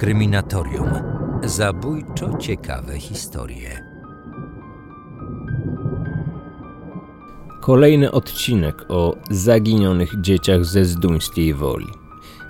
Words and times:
Kryminatorium. 0.00 0.88
Zabójczo 1.44 2.38
ciekawe 2.38 2.98
historie. 2.98 3.84
Kolejny 7.60 8.10
odcinek 8.10 8.84
o 8.88 9.16
zaginionych 9.30 10.20
dzieciach 10.20 10.64
ze 10.64 10.84
Zduńskiej 10.84 11.54
Woli. 11.54 11.86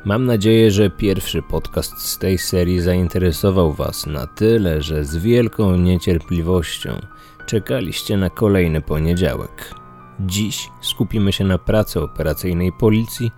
Mam 0.05 0.25
nadzieję, 0.27 0.71
że 0.71 0.91
pierwszy 0.91 1.43
podcast 1.43 1.99
z 1.99 2.19
tej 2.19 2.39
serii 2.39 2.81
zainteresował 2.81 3.73
Was 3.73 4.07
na 4.07 4.27
tyle, 4.27 4.83
że 4.83 5.05
z 5.05 5.17
wielką 5.17 5.77
niecierpliwością 5.77 7.01
czekaliście 7.47 8.17
na 8.17 8.31
kolejny 8.31 8.81
poniedziałek. 8.81 9.80
Dziś 10.27 10.71
skupimy 10.81 11.33
się 11.33 11.45
na 11.45 11.59
pracy 11.59 12.03
operacyjnej 12.03 12.73
policji, 12.73 13.31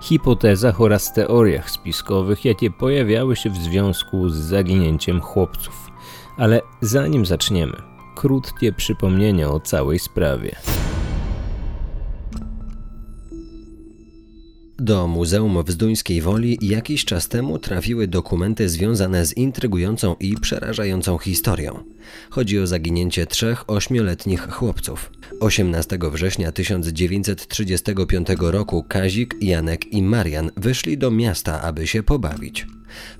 hipotezach 0.00 0.80
oraz 0.80 1.12
teoriach 1.12 1.70
spiskowych, 1.70 2.44
jakie 2.44 2.70
pojawiały 2.70 3.36
się 3.36 3.50
w 3.50 3.56
związku 3.56 4.28
z 4.28 4.36
zaginięciem 4.36 5.20
chłopców. 5.20 5.90
Ale 6.36 6.62
zanim 6.80 7.26
zaczniemy, 7.26 7.82
krótkie 8.14 8.72
przypomnienie 8.72 9.48
o 9.48 9.60
całej 9.60 9.98
sprawie. 9.98 10.56
Do 14.78 15.06
Muzeum 15.06 15.62
w 15.64 15.70
Zduńskiej 15.70 16.20
Woli 16.20 16.58
jakiś 16.60 17.04
czas 17.04 17.28
temu 17.28 17.58
trafiły 17.58 18.08
dokumenty 18.08 18.68
związane 18.68 19.26
z 19.26 19.36
intrygującą 19.36 20.16
i 20.20 20.34
przerażającą 20.34 21.18
historią. 21.18 21.84
Chodzi 22.30 22.58
o 22.58 22.66
zaginięcie 22.66 23.26
trzech 23.26 23.70
ośmioletnich 23.70 24.50
chłopców. 24.50 25.12
18 25.40 25.98
września 26.12 26.52
1935 26.52 28.28
roku 28.40 28.84
Kazik, 28.88 29.34
Janek 29.40 29.92
i 29.92 30.02
Marian 30.02 30.50
wyszli 30.56 30.98
do 30.98 31.10
miasta, 31.10 31.62
aby 31.62 31.86
się 31.86 32.02
pobawić. 32.02 32.66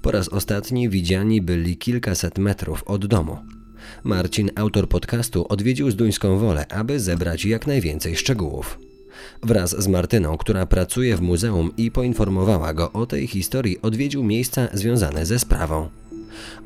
Po 0.02 0.10
raz 0.10 0.28
ostatni 0.28 0.88
widziani 0.88 1.42
byli 1.42 1.76
kilkaset 1.76 2.38
metrów 2.38 2.82
od 2.82 3.06
domu. 3.06 3.38
Marcin, 4.04 4.50
autor 4.54 4.88
podcastu, 4.88 5.46
odwiedził 5.48 5.90
Zduńską 5.90 6.38
Wolę, 6.38 6.66
aby 6.68 7.00
zebrać 7.00 7.44
jak 7.44 7.66
najwięcej 7.66 8.16
szczegółów. 8.16 8.78
Wraz 9.42 9.82
z 9.82 9.88
Martyną, 9.88 10.36
która 10.36 10.66
pracuje 10.66 11.16
w 11.16 11.20
muzeum 11.20 11.70
i 11.76 11.90
poinformowała 11.90 12.74
go 12.74 12.92
o 12.92 13.06
tej 13.06 13.26
historii, 13.26 13.82
odwiedził 13.82 14.24
miejsca 14.24 14.68
związane 14.72 15.26
ze 15.26 15.38
sprawą. 15.38 15.88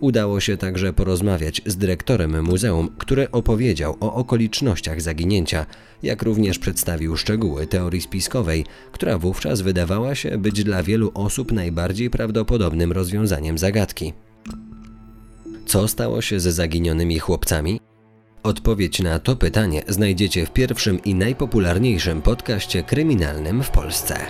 Udało 0.01 0.41
się 0.41 0.57
także 0.57 0.92
porozmawiać 0.92 1.62
z 1.67 1.77
dyrektorem 1.77 2.45
muzeum, 2.45 2.89
który 2.98 3.31
opowiedział 3.31 3.97
o 4.01 4.15
okolicznościach 4.15 5.01
zaginięcia, 5.01 5.67
jak 6.03 6.23
również 6.23 6.59
przedstawił 6.59 7.17
szczegóły 7.17 7.67
teorii 7.67 8.01
spiskowej, 8.01 8.64
która 8.92 9.19
wówczas 9.19 9.61
wydawała 9.61 10.14
się 10.14 10.39
być 10.39 10.64
dla 10.64 10.83
wielu 10.83 11.11
osób 11.14 11.53
najbardziej 11.53 12.11
prawdopodobnym 12.11 12.92
rozwiązaniem 12.92 13.59
zagadki. 13.59 14.12
Co 15.67 15.89
stało 15.89 16.23
się 16.23 16.41
ze 16.41 16.53
zaginionymi 16.53 17.19
chłopcami? 17.19 17.81
Odpowiedź 18.42 19.00
na 19.00 19.19
to 19.19 19.36
pytanie 19.36 19.83
znajdziecie 19.88 20.46
w 20.46 20.50
pierwszym 20.50 21.05
i 21.05 21.14
najpopularniejszym 21.14 22.22
podcaście 22.22 22.83
kryminalnym 22.83 23.62
w 23.62 23.70
Polsce. 23.70 24.27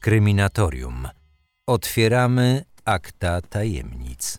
Kryminatorium. 0.00 1.08
Otwieramy 1.66 2.64
akta 2.84 3.40
tajemnic. 3.40 4.38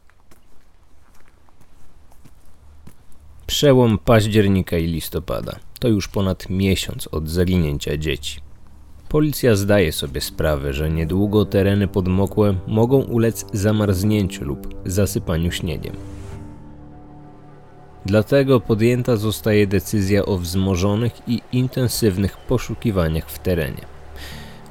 Przełom 3.48 3.98
października 3.98 4.78
i 4.78 4.88
listopada. 4.88 5.60
To 5.80 5.88
już 5.88 6.08
ponad 6.08 6.50
miesiąc 6.50 7.08
od 7.08 7.30
zaginięcia 7.30 7.98
dzieci. 7.98 8.43
Policja 9.14 9.56
zdaje 9.56 9.92
sobie 9.92 10.22
sprawę, 10.22 10.74
że 10.74 10.90
niedługo 10.90 11.46
tereny 11.46 11.88
podmokłe 11.88 12.56
mogą 12.68 13.02
ulec 13.02 13.46
zamarznięciu 13.54 14.46
lub 14.46 14.68
zasypaniu 14.86 15.52
śniegiem. 15.52 15.96
Dlatego 18.06 18.60
podjęta 18.60 19.16
zostaje 19.16 19.68
decyzja 19.68 20.26
o 20.26 20.38
wzmożonych 20.38 21.14
i 21.28 21.42
intensywnych 21.52 22.38
poszukiwaniach 22.38 23.30
w 23.30 23.40
terenie. 23.40 23.86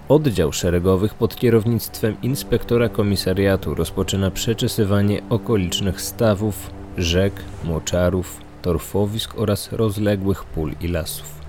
Oddział 0.08 0.53
szeregowych 0.53 1.14
pod 1.14 1.36
kierownictwem 1.36 2.16
inspektora 2.22 2.88
komisariatu 2.88 3.74
rozpoczyna 3.74 4.30
przeczesywanie 4.30 5.22
okolicznych 5.30 6.00
stawów, 6.00 6.70
rzek, 6.98 7.32
moczarów, 7.64 8.41
torfowisk 8.62 9.38
oraz 9.38 9.72
rozległych 9.72 10.44
pól 10.44 10.72
i 10.80 10.88
lasów. 10.88 11.41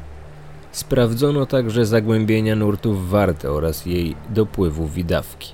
Sprawdzono 0.74 1.46
także 1.46 1.86
zagłębienia 1.86 2.56
nurtów 2.56 3.10
Warty 3.10 3.52
oraz 3.52 3.86
jej 3.86 4.16
dopływu 4.30 4.88
widawki. 4.88 5.52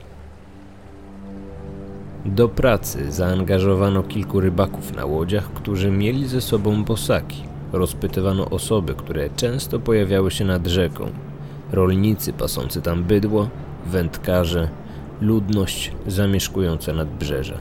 Do 2.26 2.50
pracy 2.50 3.12
zaangażowano 3.12 4.04
kilku 4.04 4.40
rybaków 4.40 4.96
na 4.96 5.06
łodziach, 5.06 5.54
którzy 5.54 5.92
mieli 5.92 6.28
ze 6.28 6.42
sobą 6.42 6.84
bosaki. 6.84 7.44
Rozpytywano 7.74 8.50
osoby, 8.50 8.94
które 8.94 9.30
często 9.30 9.80
pojawiały 9.80 10.32
się 10.32 10.46
nad 10.46 10.68
rzeką. 10.68 11.12
Rolnicy 11.72 12.34
pasący 12.34 12.82
tam 12.82 13.04
bydło, 13.04 13.50
wędkarze, 13.86 14.70
ludność 15.22 15.92
zamieszkująca 16.08 16.94
nadbrzeże. 16.94 17.60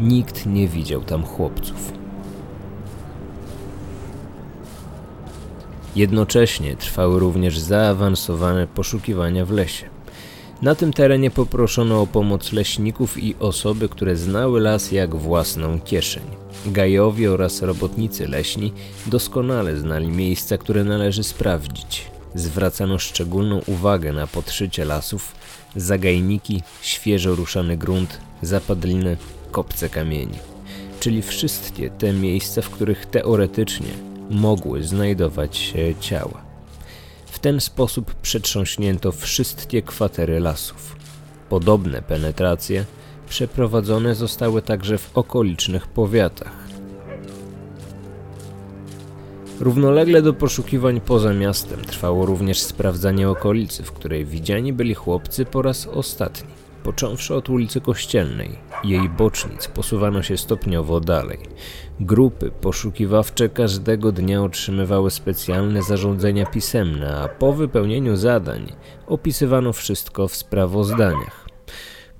Nikt 0.00 0.46
nie 0.46 0.68
widział 0.68 1.00
tam 1.02 1.22
chłopców. 1.22 1.95
Jednocześnie 5.96 6.76
trwały 6.76 7.20
również 7.20 7.58
zaawansowane 7.58 8.66
poszukiwania 8.66 9.46
w 9.46 9.50
lesie. 9.50 9.86
Na 10.62 10.74
tym 10.74 10.92
terenie 10.92 11.30
poproszono 11.30 12.02
o 12.02 12.06
pomoc 12.06 12.52
leśników 12.52 13.18
i 13.18 13.34
osoby, 13.38 13.88
które 13.88 14.16
znały 14.16 14.60
las 14.60 14.92
jak 14.92 15.14
własną 15.14 15.80
kieszeń. 15.80 16.22
Gajowie 16.66 17.32
oraz 17.32 17.62
robotnicy 17.62 18.28
leśni 18.28 18.72
doskonale 19.06 19.76
znali 19.76 20.08
miejsca, 20.08 20.58
które 20.58 20.84
należy 20.84 21.22
sprawdzić. 21.22 22.04
Zwracano 22.34 22.98
szczególną 22.98 23.60
uwagę 23.66 24.12
na 24.12 24.26
podszycie 24.26 24.84
lasów, 24.84 25.34
zagajniki, 25.76 26.62
świeżo 26.82 27.34
ruszany 27.34 27.76
grunt, 27.76 28.20
zapadliny, 28.42 29.16
kopce 29.50 29.88
kamieni. 29.88 30.38
Czyli 31.00 31.22
wszystkie 31.22 31.90
te 31.90 32.12
miejsca, 32.12 32.62
w 32.62 32.70
których 32.70 33.06
teoretycznie 33.06 34.15
mogły 34.30 34.82
znajdować 34.82 35.56
się 35.56 35.94
ciała. 36.00 36.44
W 37.26 37.38
ten 37.38 37.60
sposób 37.60 38.14
przetrząśnięto 38.14 39.12
wszystkie 39.12 39.82
kwatery 39.82 40.40
lasów. 40.40 40.96
Podobne 41.48 42.02
penetracje 42.02 42.84
przeprowadzone 43.28 44.14
zostały 44.14 44.62
także 44.62 44.98
w 44.98 45.18
okolicznych 45.18 45.86
powiatach. 45.86 46.66
Równolegle 49.60 50.22
do 50.22 50.32
poszukiwań 50.32 51.00
poza 51.00 51.34
miastem 51.34 51.84
trwało 51.84 52.26
również 52.26 52.60
sprawdzanie 52.60 53.30
okolicy, 53.30 53.82
w 53.82 53.92
której 53.92 54.24
widziani 54.24 54.72
byli 54.72 54.94
chłopcy 54.94 55.44
po 55.44 55.62
raz 55.62 55.86
ostatni. 55.86 56.50
Począwszy 56.82 57.34
od 57.34 57.48
ulicy 57.50 57.80
Kościelnej, 57.80 58.58
jej 58.84 59.08
bocznic 59.08 59.68
posuwano 59.68 60.22
się 60.22 60.36
stopniowo 60.36 61.00
dalej. 61.00 61.38
Grupy 62.00 62.50
poszukiwawcze 62.60 63.48
każdego 63.48 64.12
dnia 64.12 64.42
otrzymywały 64.42 65.10
specjalne 65.10 65.82
zarządzenia 65.82 66.46
pisemne, 66.46 67.16
a 67.16 67.28
po 67.28 67.52
wypełnieniu 67.52 68.16
zadań 68.16 68.72
opisywano 69.06 69.72
wszystko 69.72 70.28
w 70.28 70.36
sprawozdaniach. 70.36 71.46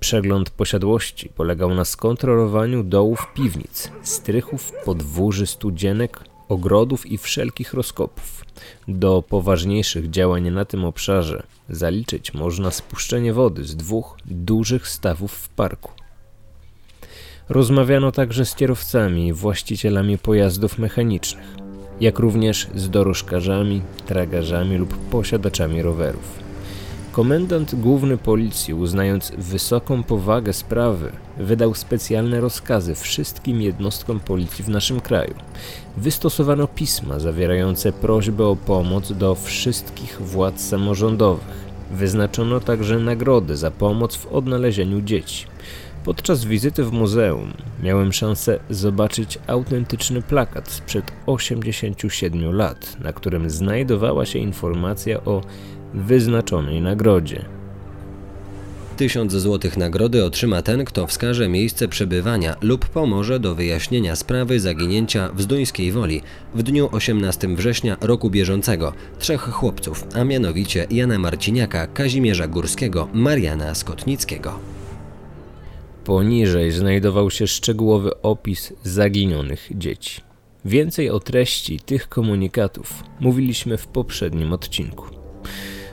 Przegląd 0.01 0.51
posiadłości 0.51 1.29
polegał 1.29 1.75
na 1.75 1.85
skontrolowaniu 1.85 2.85
dołów 2.85 3.27
piwnic, 3.35 3.91
strychów, 4.03 4.73
podwórzy, 4.85 5.47
studzienek, 5.47 6.21
ogrodów 6.49 7.07
i 7.07 7.19
wszelkich 7.19 7.75
rozkopów. 7.75 8.45
Do 8.89 9.23
poważniejszych 9.23 10.11
działań 10.11 10.51
na 10.51 10.65
tym 10.65 10.85
obszarze 10.85 11.43
zaliczyć 11.69 12.35
można 12.35 12.71
spuszczenie 12.71 13.33
wody 13.33 13.65
z 13.65 13.77
dwóch 13.77 14.17
dużych 14.25 14.89
stawów 14.89 15.33
w 15.33 15.49
parku. 15.49 15.96
Rozmawiano 17.49 18.13
także 18.13 18.45
z 18.45 18.55
kierowcami 18.55 19.27
i 19.27 19.33
właścicielami 19.33 20.19
pojazdów 20.19 20.79
mechanicznych, 20.79 21.57
jak 22.01 22.19
również 22.19 22.67
z 22.75 22.91
dorożkarzami, 22.91 23.83
tragarzami 24.07 24.77
lub 24.77 24.97
posiadaczami 24.97 25.83
rowerów. 25.83 26.39
Komendant 27.13 27.75
główny 27.75 28.19
policji, 28.19 28.75
uznając 28.75 29.33
wysoką 29.39 30.03
powagę 30.03 30.53
sprawy, 30.53 31.13
wydał 31.39 31.75
specjalne 31.75 32.41
rozkazy 32.41 32.95
wszystkim 32.95 33.63
jednostkom 33.63 34.21
policji 34.21 34.65
w 34.65 34.69
naszym 34.69 35.01
kraju. 35.01 35.35
Wystosowano 35.97 36.67
pisma 36.69 37.19
zawierające 37.19 37.93
prośbę 37.93 38.47
o 38.47 38.57
pomoc 38.57 39.13
do 39.13 39.35
wszystkich 39.35 40.23
władz 40.23 40.61
samorządowych. 40.61 41.67
Wyznaczono 41.93 42.61
także 42.61 42.99
nagrody 42.99 43.57
za 43.57 43.71
pomoc 43.71 44.17
w 44.17 44.27
odnalezieniu 44.27 45.01
dzieci. 45.01 45.56
Podczas 46.07 46.45
wizyty 46.45 46.85
w 46.85 46.93
muzeum 46.93 47.53
miałem 47.83 48.13
szansę 48.13 48.59
zobaczyć 48.71 49.39
autentyczny 49.47 50.23
plakat 50.23 50.71
sprzed 50.71 51.13
87 51.27 52.53
lat, 52.53 52.97
na 53.01 53.13
którym 53.13 53.51
znajdowała 53.51 54.27
się 54.27 54.39
informacja 54.39 55.25
o 55.25 55.43
wyznaczonej 55.95 56.81
nagrodzie. 56.81 57.45
Tysiąc 58.97 59.33
złotych 59.33 59.77
nagrody 59.77 60.25
otrzyma 60.25 60.63
ten, 60.63 60.85
kto 60.85 61.07
wskaże 61.07 61.49
miejsce 61.49 61.89
przebywania 61.89 62.57
lub 62.61 62.89
pomoże 62.89 63.41
do 63.41 63.55
wyjaśnienia 63.55 64.17
sprawy 64.17 64.61
zaginięcia 64.61 65.29
w 65.35 65.43
Zduńskiej 65.43 65.93
Woli 65.93 66.23
w 66.55 66.63
dniu 66.63 66.89
18 66.93 67.49
września 67.49 67.97
roku 68.01 68.31
bieżącego 68.31 68.93
trzech 69.19 69.41
chłopców, 69.41 70.05
a 70.15 70.25
mianowicie 70.25 70.87
Jana 70.91 71.19
Marciniaka, 71.19 71.87
Kazimierza 71.87 72.47
Górskiego, 72.47 73.09
Mariana 73.13 73.75
Skotnickiego. 73.75 74.86
Poniżej 76.07 76.73
znajdował 76.73 77.31
się 77.31 77.47
szczegółowy 77.47 78.23
opis 78.23 78.73
zaginionych 78.83 79.69
dzieci. 79.75 80.21
Więcej 80.65 81.11
o 81.11 81.21
treści 81.21 81.81
tych 81.81 82.09
komunikatów 82.09 83.05
mówiliśmy 83.21 83.77
w 83.77 83.87
poprzednim 83.87 84.53
odcinku. 84.53 85.07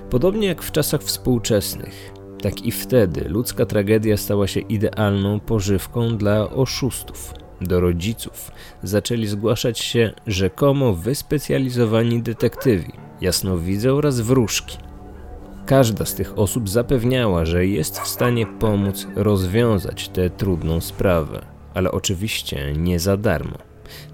Podobnie 0.09 0.47
jak 0.47 0.63
w 0.63 0.71
czasach 0.71 1.03
współczesnych, 1.03 2.13
tak 2.41 2.65
i 2.65 2.71
wtedy 2.71 3.29
ludzka 3.29 3.65
tragedia 3.65 4.17
stała 4.17 4.47
się 4.47 4.59
idealną 4.59 5.39
pożywką 5.39 6.17
dla 6.17 6.49
oszustów. 6.49 7.33
Do 7.61 7.79
rodziców 7.79 8.51
zaczęli 8.83 9.27
zgłaszać 9.27 9.79
się 9.79 10.13
rzekomo 10.27 10.93
wyspecjalizowani 10.93 12.21
detektywi, 12.21 12.91
jasnowidze 13.21 13.93
oraz 13.93 14.19
wróżki. 14.21 14.77
Każda 15.65 16.05
z 16.05 16.15
tych 16.15 16.39
osób 16.39 16.69
zapewniała, 16.69 17.45
że 17.45 17.65
jest 17.65 17.99
w 17.99 18.07
stanie 18.07 18.45
pomóc 18.45 19.07
rozwiązać 19.15 20.09
tę 20.09 20.29
trudną 20.29 20.81
sprawę, 20.81 21.45
ale 21.73 21.91
oczywiście 21.91 22.73
nie 22.73 22.99
za 22.99 23.17
darmo. 23.17 23.57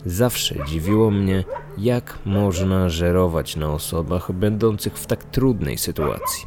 Zawsze 0.05 0.55
dziwiło 0.67 1.11
mnie, 1.11 1.43
jak 1.77 2.19
można 2.25 2.89
żerować 2.89 3.55
na 3.55 3.73
osobach 3.73 4.31
będących 4.31 4.97
w 4.97 5.05
tak 5.05 5.23
trudnej 5.23 5.77
sytuacji. 5.77 6.45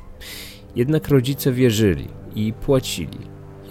Jednak 0.76 1.08
rodzice 1.08 1.52
wierzyli 1.52 2.08
i 2.34 2.52
płacili. 2.52 3.18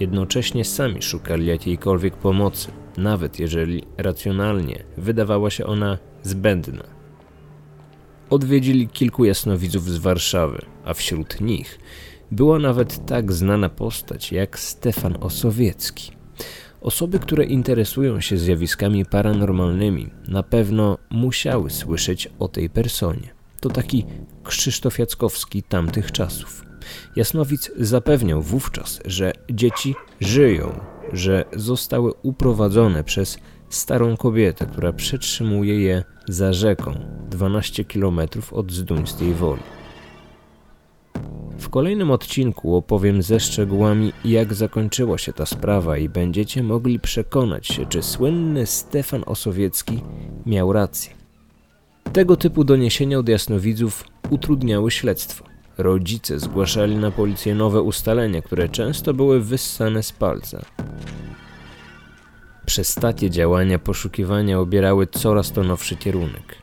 Jednocześnie 0.00 0.64
sami 0.64 1.02
szukali 1.02 1.46
jakiejkolwiek 1.46 2.16
pomocy, 2.16 2.68
nawet 2.96 3.38
jeżeli 3.38 3.84
racjonalnie 3.98 4.84
wydawała 4.96 5.50
się 5.50 5.66
ona 5.66 5.98
zbędna. 6.22 7.01
Odwiedzili 8.32 8.88
kilku 8.88 9.24
jasnowidzów 9.24 9.90
z 9.90 9.98
Warszawy, 9.98 10.62
a 10.84 10.94
wśród 10.94 11.40
nich 11.40 11.78
była 12.30 12.58
nawet 12.58 13.06
tak 13.06 13.32
znana 13.32 13.68
postać 13.68 14.32
jak 14.32 14.58
Stefan 14.58 15.16
Osowiecki. 15.20 16.12
Osoby, 16.80 17.18
które 17.18 17.44
interesują 17.44 18.20
się 18.20 18.38
zjawiskami 18.38 19.04
paranormalnymi, 19.04 20.10
na 20.28 20.42
pewno 20.42 20.98
musiały 21.10 21.70
słyszeć 21.70 22.28
o 22.38 22.48
tej 22.48 22.70
personie. 22.70 23.28
To 23.60 23.68
taki 23.68 24.04
Krzysztof 24.44 24.98
Jackowski 24.98 25.62
tamtych 25.62 26.12
czasów. 26.12 26.64
Jasnowic 27.16 27.70
zapewniał 27.76 28.42
wówczas, 28.42 29.00
że 29.04 29.32
dzieci 29.50 29.94
żyją, 30.20 30.80
że 31.12 31.44
zostały 31.56 32.12
uprowadzone 32.22 33.04
przez 33.04 33.38
starą 33.74 34.16
kobietę, 34.16 34.66
która 34.66 34.92
przetrzymuje 34.92 35.80
je 35.80 36.04
za 36.28 36.52
rzeką 36.52 36.94
12 37.30 37.84
km 37.84 38.20
od 38.52 38.72
Zduńskiej 38.72 39.34
Woli. 39.34 39.62
W 41.58 41.68
kolejnym 41.68 42.10
odcinku 42.10 42.76
opowiem 42.76 43.22
ze 43.22 43.40
szczegółami, 43.40 44.12
jak 44.24 44.54
zakończyła 44.54 45.18
się 45.18 45.32
ta 45.32 45.46
sprawa 45.46 45.96
i 45.98 46.08
będziecie 46.08 46.62
mogli 46.62 47.00
przekonać 47.00 47.66
się, 47.66 47.86
czy 47.86 48.02
słynny 48.02 48.66
Stefan 48.66 49.22
Osowiecki 49.26 50.00
miał 50.46 50.72
rację. 50.72 51.12
Tego 52.12 52.36
typu 52.36 52.64
doniesienia 52.64 53.18
od 53.18 53.28
jasnowidzów 53.28 54.04
utrudniały 54.30 54.90
śledztwo. 54.90 55.44
Rodzice 55.78 56.38
zgłaszali 56.38 56.96
na 56.96 57.10
policję 57.10 57.54
nowe 57.54 57.82
ustalenia, 57.82 58.42
które 58.42 58.68
często 58.68 59.14
były 59.14 59.40
wyssane 59.40 60.02
z 60.02 60.12
palca. 60.12 60.62
Przez 62.72 62.94
takie 62.94 63.30
działania 63.30 63.78
poszukiwania 63.78 64.60
obierały 64.60 65.06
coraz 65.06 65.52
to 65.52 65.62
nowszy 65.62 65.96
kierunek. 65.96 66.56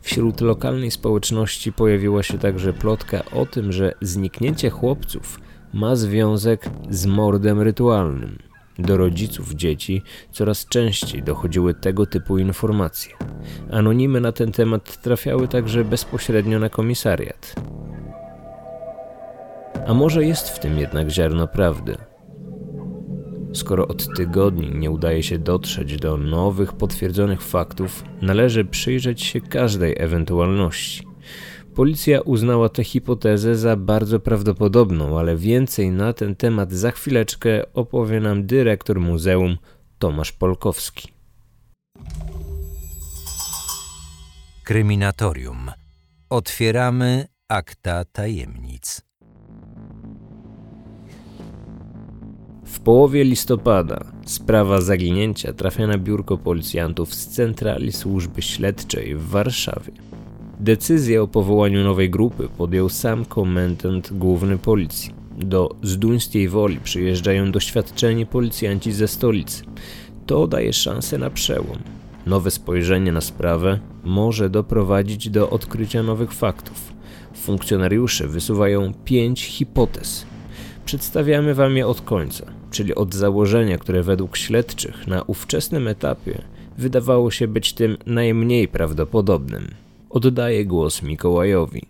Wśród 0.00 0.40
lokalnej 0.40 0.90
społeczności 0.90 1.72
pojawiła 1.72 2.22
się 2.22 2.38
także 2.38 2.72
plotka 2.72 3.24
o 3.32 3.46
tym, 3.46 3.72
że 3.72 3.94
zniknięcie 4.00 4.70
chłopców 4.70 5.40
ma 5.72 5.96
związek 5.96 6.70
z 6.90 7.06
mordem 7.06 7.60
rytualnym. 7.60 8.38
Do 8.78 8.96
rodziców 8.96 9.54
dzieci 9.54 10.02
coraz 10.32 10.66
częściej 10.66 11.22
dochodziły 11.22 11.74
tego 11.74 12.06
typu 12.06 12.38
informacje. 12.38 13.14
Anonimy 13.70 14.20
na 14.20 14.32
ten 14.32 14.52
temat 14.52 15.02
trafiały 15.02 15.48
także 15.48 15.84
bezpośrednio 15.84 16.58
na 16.58 16.68
komisariat. 16.68 17.54
A 19.86 19.94
może 19.94 20.24
jest 20.24 20.48
w 20.48 20.58
tym 20.58 20.78
jednak 20.78 21.10
ziarno 21.10 21.48
prawdy? 21.48 22.09
Skoro 23.52 23.88
od 23.88 24.16
tygodni 24.16 24.70
nie 24.74 24.90
udaje 24.90 25.22
się 25.22 25.38
dotrzeć 25.38 25.96
do 25.96 26.16
nowych 26.16 26.72
potwierdzonych 26.72 27.42
faktów, 27.42 28.04
należy 28.22 28.64
przyjrzeć 28.64 29.22
się 29.22 29.40
każdej 29.40 29.94
ewentualności. 29.98 31.06
Policja 31.74 32.20
uznała 32.20 32.68
tę 32.68 32.84
hipotezę 32.84 33.56
za 33.56 33.76
bardzo 33.76 34.20
prawdopodobną, 34.20 35.18
ale 35.18 35.36
więcej 35.36 35.90
na 35.90 36.12
ten 36.12 36.36
temat 36.36 36.72
za 36.72 36.90
chwileczkę 36.90 37.72
opowie 37.74 38.20
nam 38.20 38.46
dyrektor 38.46 39.00
muzeum 39.00 39.56
Tomasz 39.98 40.32
Polkowski. 40.32 41.08
Kryminatorium. 44.64 45.70
Otwieramy 46.30 47.26
akta 47.48 48.04
tajemnic. 48.04 49.09
W 52.70 52.80
połowie 52.80 53.24
listopada 53.24 54.04
sprawa 54.26 54.80
zaginięcia 54.80 55.52
trafia 55.52 55.86
na 55.86 55.98
biurko 55.98 56.38
policjantów 56.38 57.14
z 57.14 57.26
Centrali 57.26 57.92
Służby 57.92 58.42
Śledczej 58.42 59.16
w 59.16 59.28
Warszawie. 59.28 59.92
Decyzję 60.60 61.22
o 61.22 61.28
powołaniu 61.28 61.84
nowej 61.84 62.10
grupy 62.10 62.48
podjął 62.58 62.88
sam 62.88 63.24
komendant 63.24 64.12
główny 64.12 64.58
policji. 64.58 65.14
Do 65.38 65.76
Zduńskiej 65.82 66.48
Woli 66.48 66.80
przyjeżdżają 66.80 67.52
doświadczeni 67.52 68.26
policjanci 68.26 68.92
ze 68.92 69.08
stolicy. 69.08 69.64
To 70.26 70.46
daje 70.46 70.72
szansę 70.72 71.18
na 71.18 71.30
przełom. 71.30 71.78
Nowe 72.26 72.50
spojrzenie 72.50 73.12
na 73.12 73.20
sprawę 73.20 73.78
może 74.04 74.50
doprowadzić 74.50 75.30
do 75.30 75.50
odkrycia 75.50 76.02
nowych 76.02 76.32
faktów. 76.32 76.92
Funkcjonariusze 77.34 78.28
wysuwają 78.28 78.92
pięć 79.04 79.44
hipotez. 79.44 80.26
Przedstawiamy 80.84 81.54
wam 81.54 81.76
je 81.76 81.86
od 81.86 82.00
końca 82.00 82.59
czyli 82.70 82.94
od 82.94 83.14
założenia, 83.14 83.78
które 83.78 84.02
według 84.02 84.36
śledczych 84.36 85.06
na 85.06 85.22
ówczesnym 85.22 85.88
etapie 85.88 86.42
wydawało 86.78 87.30
się 87.30 87.48
być 87.48 87.72
tym 87.72 87.96
najmniej 88.06 88.68
prawdopodobnym. 88.68 89.74
Oddaję 90.10 90.66
głos 90.66 91.02
Mikołajowi. 91.02 91.82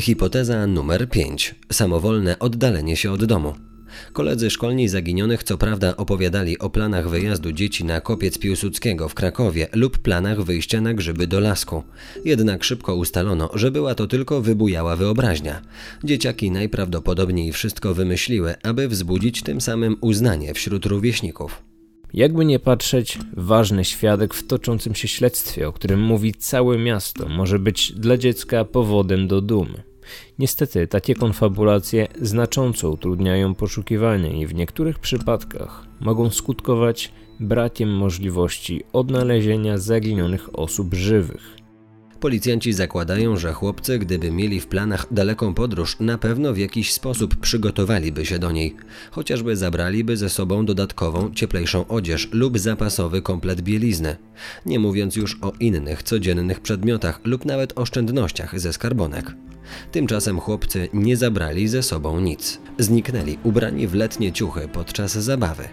Hipoteza 0.00 0.66
numer 0.66 1.10
5. 1.10 1.54
Samowolne 1.72 2.38
oddalenie 2.38 2.96
się 2.96 3.12
od 3.12 3.24
domu. 3.24 3.54
Koledzy 4.12 4.50
szkolni 4.50 4.88
zaginionych 4.88 5.42
co 5.42 5.58
prawda 5.58 5.96
opowiadali 5.96 6.58
o 6.58 6.70
planach 6.70 7.08
wyjazdu 7.08 7.52
dzieci 7.52 7.84
na 7.84 8.00
kopiec 8.00 8.38
Piłsudskiego 8.38 9.08
w 9.08 9.14
Krakowie 9.14 9.68
lub 9.72 9.98
planach 9.98 10.42
wyjścia 10.42 10.80
na 10.80 10.94
grzyby 10.94 11.26
do 11.26 11.40
lasku. 11.40 11.82
Jednak 12.24 12.64
szybko 12.64 12.94
ustalono, 12.94 13.50
że 13.54 13.70
była 13.70 13.94
to 13.94 14.06
tylko 14.06 14.40
wybujała 14.40 14.96
wyobraźnia. 14.96 15.62
Dzieciaki 16.04 16.50
najprawdopodobniej 16.50 17.52
wszystko 17.52 17.94
wymyśliły, 17.94 18.54
aby 18.62 18.88
wzbudzić 18.88 19.42
tym 19.42 19.60
samym 19.60 19.96
uznanie 20.00 20.54
wśród 20.54 20.86
rówieśników. 20.86 21.62
Jakby 22.14 22.44
nie 22.44 22.58
patrzeć, 22.58 23.18
ważny 23.32 23.84
świadek 23.84 24.34
w 24.34 24.46
toczącym 24.46 24.94
się 24.94 25.08
śledztwie, 25.08 25.68
o 25.68 25.72
którym 25.72 26.00
mówi 26.00 26.34
całe 26.34 26.78
miasto, 26.78 27.28
może 27.28 27.58
być 27.58 27.92
dla 27.92 28.16
dziecka 28.16 28.64
powodem 28.64 29.28
do 29.28 29.40
dumy. 29.40 29.93
Niestety, 30.38 30.86
takie 30.86 31.14
konfabulacje 31.14 32.08
znacząco 32.20 32.90
utrudniają 32.90 33.54
poszukiwanie 33.54 34.40
i 34.40 34.46
w 34.46 34.54
niektórych 34.54 34.98
przypadkach 34.98 35.86
mogą 36.00 36.30
skutkować 36.30 37.12
brakiem 37.40 37.96
możliwości 37.96 38.84
odnalezienia 38.92 39.78
zaginionych 39.78 40.58
osób 40.58 40.94
żywych. 40.94 41.64
Policjanci 42.24 42.72
zakładają, 42.72 43.36
że 43.36 43.52
chłopcy, 43.52 43.98
gdyby 43.98 44.30
mieli 44.30 44.60
w 44.60 44.66
planach 44.66 45.06
daleką 45.10 45.54
podróż, 45.54 45.96
na 46.00 46.18
pewno 46.18 46.52
w 46.52 46.58
jakiś 46.58 46.92
sposób 46.92 47.36
przygotowaliby 47.36 48.26
się 48.26 48.38
do 48.38 48.52
niej. 48.52 48.76
Chociażby 49.10 49.56
zabraliby 49.56 50.16
ze 50.16 50.28
sobą 50.28 50.66
dodatkową, 50.66 51.30
cieplejszą 51.34 51.86
odzież 51.86 52.28
lub 52.32 52.58
zapasowy 52.58 53.22
komplet 53.22 53.60
bielizny. 53.60 54.16
Nie 54.66 54.78
mówiąc 54.78 55.16
już 55.16 55.38
o 55.42 55.52
innych, 55.60 56.02
codziennych 56.02 56.60
przedmiotach 56.60 57.20
lub 57.24 57.44
nawet 57.44 57.78
oszczędnościach 57.78 58.60
ze 58.60 58.72
skarbonek. 58.72 59.34
Tymczasem 59.92 60.40
chłopcy 60.40 60.88
nie 60.92 61.16
zabrali 61.16 61.68
ze 61.68 61.82
sobą 61.82 62.20
nic. 62.20 62.60
Zniknęli 62.78 63.38
ubrani 63.42 63.86
w 63.86 63.94
letnie 63.94 64.32
ciuchy 64.32 64.68
podczas 64.68 65.12
zabawy. 65.12 65.68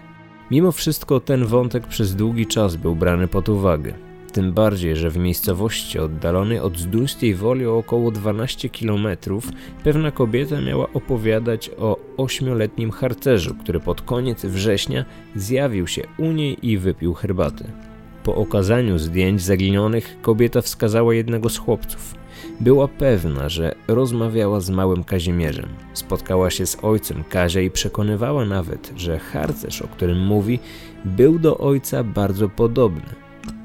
Mimo 0.50 0.72
wszystko 0.72 1.20
ten 1.20 1.44
wątek 1.44 1.86
przez 1.86 2.14
długi 2.14 2.46
czas 2.46 2.76
był 2.76 2.96
brany 2.96 3.28
pod 3.28 3.48
uwagę. 3.48 3.94
Tym 4.32 4.52
bardziej, 4.52 4.96
że 4.96 5.10
w 5.10 5.16
miejscowości 5.16 5.98
oddalonej 5.98 6.58
od 6.58 6.78
Zduńskiej 6.78 7.34
Woli 7.34 7.66
o 7.66 7.78
około 7.78 8.10
12 8.10 8.68
km 8.68 9.06
pewna 9.84 10.10
kobieta 10.10 10.60
miała 10.60 10.92
opowiadać 10.92 11.70
o 11.78 11.98
ośmioletnim 12.16 12.90
harcerzu, 12.90 13.54
który 13.54 13.80
pod 13.80 14.02
koniec 14.02 14.44
września 14.44 15.04
zjawił 15.36 15.86
się 15.86 16.02
u 16.18 16.32
niej 16.32 16.66
i 16.68 16.78
wypił 16.78 17.14
herbatę. 17.14 17.64
Po 18.24 18.34
okazaniu 18.34 18.98
zdjęć 18.98 19.42
zaginionych 19.42 20.16
kobieta 20.22 20.62
wskazała 20.62 21.14
jednego 21.14 21.48
z 21.48 21.58
chłopców. 21.58 22.21
Była 22.60 22.88
pewna, 22.88 23.48
że 23.48 23.74
rozmawiała 23.88 24.60
z 24.60 24.70
małym 24.70 25.04
Kazimierzem. 25.04 25.68
Spotkała 25.92 26.50
się 26.50 26.66
z 26.66 26.76
ojcem 26.82 27.24
Kazia 27.24 27.60
i 27.60 27.70
przekonywała 27.70 28.44
nawet, 28.44 28.92
że 28.96 29.18
harcerz, 29.18 29.82
o 29.82 29.88
którym 29.88 30.18
mówi, 30.18 30.58
był 31.04 31.38
do 31.38 31.58
ojca 31.58 32.04
bardzo 32.04 32.48
podobny. 32.48 33.02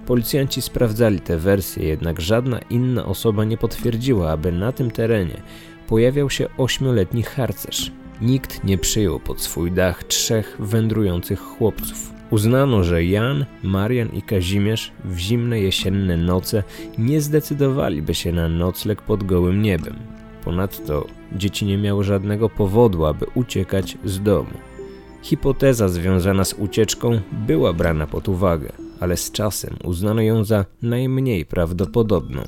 Policjanci 0.06 0.62
sprawdzali 0.62 1.20
te 1.20 1.38
wersje, 1.38 1.88
jednak 1.88 2.22
żadna 2.22 2.60
inna 2.60 3.06
osoba 3.06 3.46
nie 3.46 3.58
potwierdziła, 3.58 4.32
aby 4.32 4.52
na 4.52 4.72
tym 4.72 4.92
terenie 4.92 5.42
pojawiał 5.88 6.30
się 6.30 6.48
ośmioletni 6.58 7.24
harcerz. 7.24 7.92
Nikt 8.22 8.64
nie 8.64 8.78
przyjął 8.78 9.20
pod 9.20 9.42
swój 9.42 9.72
dach 9.72 10.04
trzech 10.04 10.58
wędrujących 10.60 11.40
chłopców. 11.40 12.17
Uznano, 12.30 12.84
że 12.84 13.06
Jan, 13.06 13.46
Marian 13.64 14.10
i 14.10 14.22
Kazimierz 14.22 14.92
w 15.06 15.18
zimne 15.18 15.62
jesienne 15.62 16.18
noce 16.18 16.64
nie 16.98 17.22
zdecydowaliby 17.22 18.16
się 18.16 18.32
na 18.32 18.50
nocleg 18.50 19.02
pod 19.02 19.24
gołym 19.24 19.62
niebem. 19.62 19.96
Ponadto 20.44 21.08
dzieci 21.36 21.66
nie 21.66 21.78
miały 21.78 22.04
żadnego 22.04 22.50
powodu, 22.50 23.06
aby 23.06 23.26
uciekać 23.36 23.98
z 24.06 24.22
domu. 24.22 24.54
Hipoteza 25.22 25.88
związana 25.88 26.46
z 26.46 26.54
ucieczką 26.54 27.20
była 27.32 27.74
brana 27.74 28.08
pod 28.08 28.30
uwagę, 28.30 28.72
ale 29.00 29.18
z 29.18 29.32
czasem 29.32 29.76
uznano 29.84 30.22
ją 30.22 30.44
za 30.44 30.66
najmniej 30.82 31.46
prawdopodobną. 31.46 32.42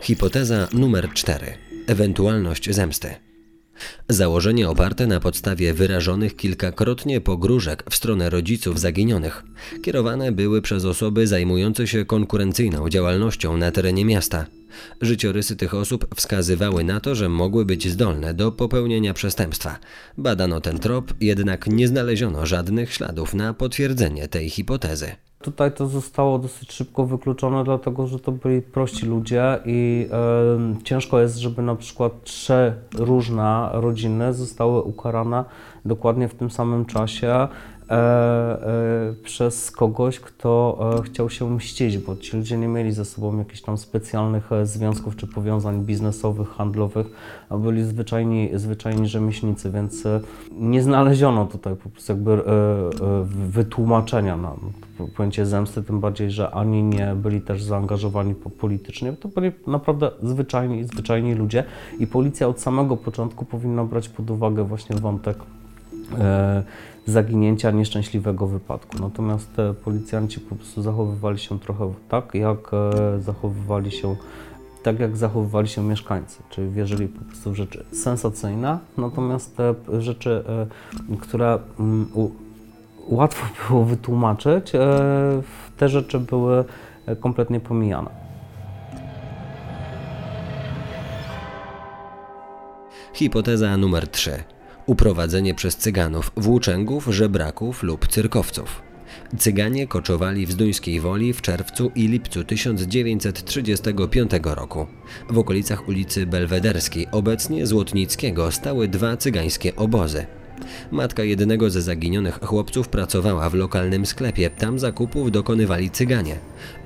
Hipoteza 0.00 0.68
numer 0.72 1.08
4. 1.14 1.46
Ewentualność 1.86 2.74
zemsty. 2.74 3.29
Założenie 4.08 4.68
oparte 4.68 5.06
na 5.06 5.20
podstawie 5.20 5.74
wyrażonych 5.74 6.36
kilkakrotnie 6.36 7.20
pogróżek 7.20 7.84
w 7.90 7.96
stronę 7.96 8.30
rodziców 8.30 8.80
zaginionych, 8.80 9.42
kierowane 9.82 10.32
były 10.32 10.62
przez 10.62 10.84
osoby 10.84 11.26
zajmujące 11.26 11.86
się 11.86 12.04
konkurencyjną 12.04 12.88
działalnością 12.88 13.56
na 13.56 13.70
terenie 13.70 14.04
miasta. 14.04 14.46
Życiorysy 15.00 15.56
tych 15.56 15.74
osób 15.74 16.06
wskazywały 16.16 16.84
na 16.84 17.00
to, 17.00 17.14
że 17.14 17.28
mogły 17.28 17.64
być 17.64 17.88
zdolne 17.88 18.34
do 18.34 18.52
popełnienia 18.52 19.14
przestępstwa. 19.14 19.78
Badano 20.18 20.60
ten 20.60 20.78
trop, 20.78 21.14
jednak 21.20 21.66
nie 21.66 21.88
znaleziono 21.88 22.46
żadnych 22.46 22.92
śladów 22.92 23.34
na 23.34 23.54
potwierdzenie 23.54 24.28
tej 24.28 24.50
hipotezy. 24.50 25.12
Tutaj 25.42 25.72
to 25.72 25.86
zostało 25.86 26.38
dosyć 26.38 26.72
szybko 26.72 27.06
wykluczone, 27.06 27.64
dlatego 27.64 28.06
że 28.06 28.18
to 28.18 28.32
byli 28.32 28.62
prości 28.62 29.06
ludzie 29.06 29.58
i 29.64 30.06
y, 30.80 30.82
ciężko 30.84 31.20
jest, 31.20 31.36
żeby 31.36 31.62
na 31.62 31.76
przykład 31.76 32.12
trzy 32.24 32.72
różne 32.94 33.68
rodziny 33.72 34.34
zostały 34.34 34.82
ukarane 34.82 35.44
dokładnie 35.84 36.28
w 36.28 36.34
tym 36.34 36.50
samym 36.50 36.84
czasie. 36.84 37.48
E, 37.90 37.92
e, 37.92 39.14
przez 39.24 39.70
kogoś, 39.70 40.20
kto 40.20 40.78
e, 40.98 41.02
chciał 41.02 41.30
się 41.30 41.50
mścić, 41.50 41.98
bo 41.98 42.16
ci 42.16 42.36
ludzie 42.36 42.58
nie 42.58 42.68
mieli 42.68 42.92
ze 42.92 43.04
sobą 43.04 43.38
jakichś 43.38 43.60
tam 43.60 43.78
specjalnych 43.78 44.50
związków 44.64 45.16
czy 45.16 45.26
powiązań 45.26 45.80
biznesowych, 45.80 46.48
handlowych, 46.48 47.06
a 47.48 47.56
byli 47.56 47.84
zwyczajni, 47.84 48.50
zwyczajni 48.54 49.08
rzemieślnicy, 49.08 49.70
więc 49.70 50.04
nie 50.52 50.82
znaleziono 50.82 51.46
tutaj 51.46 51.76
po 51.76 51.88
prostu 51.88 52.12
jakby 52.12 52.42
wytłumaczenia 53.24 54.36
na 54.36 54.52
pojęcie 55.16 55.46
zemsty, 55.46 55.82
tym 55.82 56.00
bardziej, 56.00 56.30
że 56.30 56.50
ani 56.50 56.82
nie 56.82 57.14
byli 57.14 57.40
też 57.40 57.62
zaangażowani 57.62 58.34
politycznie, 58.34 59.12
to 59.12 59.28
byli 59.28 59.52
naprawdę 59.66 60.10
zwyczajni, 60.22 60.84
zwyczajni 60.84 61.34
ludzie 61.34 61.64
i 61.98 62.06
policja 62.06 62.48
od 62.48 62.60
samego 62.60 62.96
początku 62.96 63.44
powinna 63.44 63.84
brać 63.84 64.08
pod 64.08 64.30
uwagę 64.30 64.64
właśnie 64.64 64.96
wątek 64.96 65.38
zaginięcia, 67.06 67.70
nieszczęśliwego 67.70 68.46
wypadku. 68.46 68.96
Natomiast 69.00 69.54
te 69.56 69.74
policjanci 69.74 70.40
po 70.40 70.56
prostu 70.56 70.82
zachowywali 70.82 71.38
się 71.38 71.60
trochę 71.60 71.92
tak, 72.08 72.34
jak 72.34 72.58
e, 72.74 73.20
zachowywali 73.20 73.90
się 73.90 74.16
tak 74.82 75.00
jak 75.00 75.16
zachowywali 75.16 75.68
się 75.68 75.82
mieszkańcy, 75.82 76.42
czyli 76.50 76.70
wierzyli 76.70 77.08
po 77.08 77.24
prostu 77.24 77.52
w 77.52 77.54
rzeczy 77.54 77.84
sensacyjne, 77.92 78.78
natomiast 78.98 79.56
te 79.56 79.74
rzeczy, 79.98 80.44
e, 81.12 81.16
które 81.16 81.58
mm, 81.80 82.08
łatwo 83.08 83.46
było 83.68 83.84
wytłumaczyć, 83.84 84.74
e, 84.74 84.80
te 85.76 85.88
rzeczy 85.88 86.18
były 86.18 86.64
kompletnie 87.20 87.60
pomijane. 87.60 88.10
Hipoteza 93.12 93.76
numer 93.76 94.08
3 94.08 94.59
uprowadzenie 94.90 95.54
przez 95.54 95.76
Cyganów, 95.76 96.30
włóczęgów, 96.36 97.06
żebraków 97.06 97.82
lub 97.82 98.08
cyrkowców. 98.08 98.82
Cyganie 99.38 99.86
koczowali 99.86 100.46
w 100.46 100.52
Zduńskiej 100.52 101.00
Woli 101.00 101.32
w 101.32 101.42
czerwcu 101.42 101.90
i 101.94 102.08
lipcu 102.08 102.44
1935 102.44 104.30
roku. 104.44 104.86
W 105.30 105.38
okolicach 105.38 105.88
ulicy 105.88 106.26
Belwederskiej, 106.26 107.06
obecnie 107.12 107.66
Złotnickiego, 107.66 108.50
stały 108.50 108.88
dwa 108.88 109.16
cygańskie 109.16 109.76
obozy. 109.76 110.26
Matka 110.90 111.24
jednego 111.24 111.70
ze 111.70 111.82
zaginionych 111.82 112.40
chłopców 112.42 112.88
pracowała 112.88 113.50
w 113.50 113.54
lokalnym 113.54 114.06
sklepie. 114.06 114.50
Tam 114.50 114.78
zakupów 114.78 115.30
dokonywali 115.30 115.90
cyganie. 115.90 116.36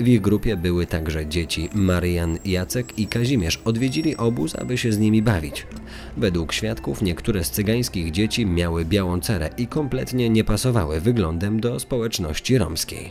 W 0.01 0.09
ich 0.09 0.21
grupie 0.21 0.57
były 0.57 0.87
także 0.87 1.27
dzieci. 1.27 1.69
Marian, 1.75 2.39
Jacek 2.45 2.99
i 2.99 3.07
Kazimierz 3.07 3.61
odwiedzili 3.65 4.17
obóz, 4.17 4.57
aby 4.57 4.79
się 4.79 4.93
z 4.93 4.99
nimi 4.99 5.23
bawić. 5.23 5.67
Według 6.17 6.53
świadków 6.53 7.03
niektóre 7.03 7.45
z 7.45 7.51
cygańskich 7.51 8.11
dzieci 8.11 8.47
miały 8.47 8.85
białą 8.85 9.21
cerę 9.21 9.51
i 9.59 9.67
kompletnie 9.67 10.31
nie 10.31 10.45
pasowały 10.45 11.01
wyglądem 11.01 11.61
do 11.61 11.81
społeczności 11.81 12.59
romskiej. 12.59 13.11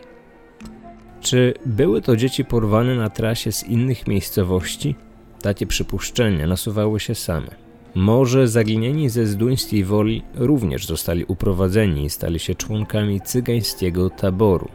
Czy 1.22 1.53
były 1.65 2.01
to 2.01 2.15
dzieci 2.17 2.46
porwane 2.46 2.96
na 2.96 3.10
trasie 3.10 3.51
z 3.51 3.63
innych 3.63 4.08
miejscowości? 4.08 4.96
Takie 5.41 5.67
przypuszczenia 5.67 6.48
nasuwały 6.48 7.00
się 7.00 7.15
same. 7.15 7.62
Może 7.96 8.48
zaginieni 8.48 9.10
ze 9.10 9.26
Zduńskiej 9.26 9.84
Woli 9.84 10.24
również 10.36 10.86
zostali 10.86 11.26
uprowadzeni 11.26 12.06
i 12.06 12.10
stali 12.10 12.40
się 12.40 12.56
członkami 12.56 13.22
cygańskiego 13.22 14.10
taboru. 14.10 14.70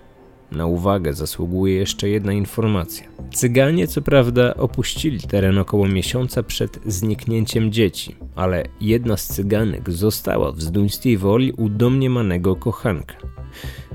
Na 0.53 0.67
uwagę 0.67 1.15
zasługuje 1.15 1.75
jeszcze 1.75 2.09
jedna 2.09 2.33
informacja. 2.33 3.09
Cyganie 3.35 3.87
co 3.87 4.03
prawda 4.03 4.55
opuścili 4.55 5.21
teren 5.21 5.59
około 5.59 5.89
miesiąca 5.89 6.43
przed 6.43 6.81
zniknięciem 6.87 7.73
dzieci, 7.73 8.17
ale 8.37 8.65
jedna 8.81 9.17
z 9.17 9.27
cyganek 9.27 9.91
została 9.91 10.53
w 10.53 10.63
Zduńskiej 10.63 11.17
Woli 11.17 11.53
u 11.53 11.69
domniemanego 11.69 12.57
kochanka. 12.57 13.17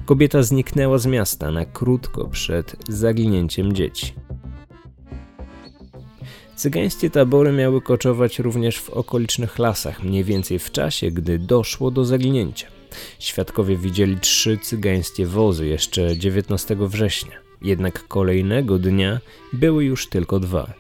Kobieta 0.06 0.44
zniknęła 0.44 0.98
z 0.98 1.06
miasta 1.06 1.52
na 1.52 1.66
krótko 1.66 2.28
przed 2.28 2.76
zaginięciem 2.90 3.74
dzieci. 3.74 4.14
Cygańskie 6.56 7.10
tabory 7.10 7.52
miały 7.52 7.82
koczować 7.82 8.40
również 8.40 8.80
w 8.80 8.90
okolicznych 8.90 9.60
lasach, 9.60 10.04
mniej 10.04 10.24
więcej 10.24 10.60
w 10.60 10.72
czasie, 10.72 11.12
gdy 11.12 11.40
doszło 11.40 11.92
do 11.92 12.06
zaginięcia. 12.06 12.68
Świadkowie 13.20 13.78
widzieli 13.78 14.20
trzy 14.20 14.58
cygańskie 14.58 15.26
wozy 15.26 15.68
jeszcze 15.68 16.18
19 16.18 16.76
września, 16.80 17.36
jednak 17.62 18.08
kolejnego 18.08 18.80
dnia 18.80 19.20
były 19.54 19.86
już 19.86 20.08
tylko 20.08 20.40
dwa. 20.40 20.74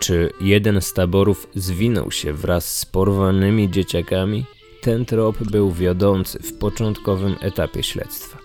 Czy 0.00 0.30
jeden 0.40 0.80
z 0.80 0.92
taborów 0.92 1.48
zwinął 1.54 2.10
się 2.10 2.32
wraz 2.32 2.78
z 2.78 2.84
porwanymi 2.84 3.70
dzieciakami? 3.70 4.44
Ten 4.80 5.04
trop 5.04 5.50
był 5.50 5.72
wiodący 5.72 6.38
w 6.38 6.58
początkowym 6.58 7.36
etapie 7.40 7.82
śledztwa. 7.82 8.38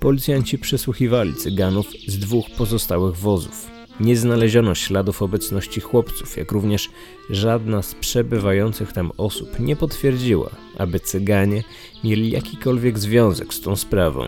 Policjanci 0.00 0.58
przesłuchiwali 0.58 1.34
cyganów 1.34 1.86
z 2.06 2.18
dwóch 2.18 2.46
pozostałych 2.58 3.16
wozów. 3.16 3.79
Nie 4.00 4.16
znaleziono 4.16 4.74
śladów 4.74 5.22
obecności 5.22 5.80
chłopców, 5.80 6.36
jak 6.36 6.52
również 6.52 6.88
żadna 7.30 7.82
z 7.82 7.94
przebywających 7.94 8.92
tam 8.92 9.12
osób 9.16 9.58
nie 9.58 9.76
potwierdziła, 9.76 10.50
aby 10.78 11.00
cyganie 11.00 11.62
mieli 12.04 12.30
jakikolwiek 12.30 12.98
związek 12.98 13.54
z 13.54 13.60
tą 13.60 13.76
sprawą. 13.76 14.26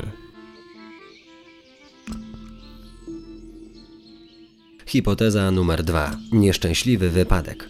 Hipoteza 4.87 5.51
numer 5.51 5.83
dwa: 5.83 6.17
Nieszczęśliwy 6.33 7.11
wypadek. 7.11 7.69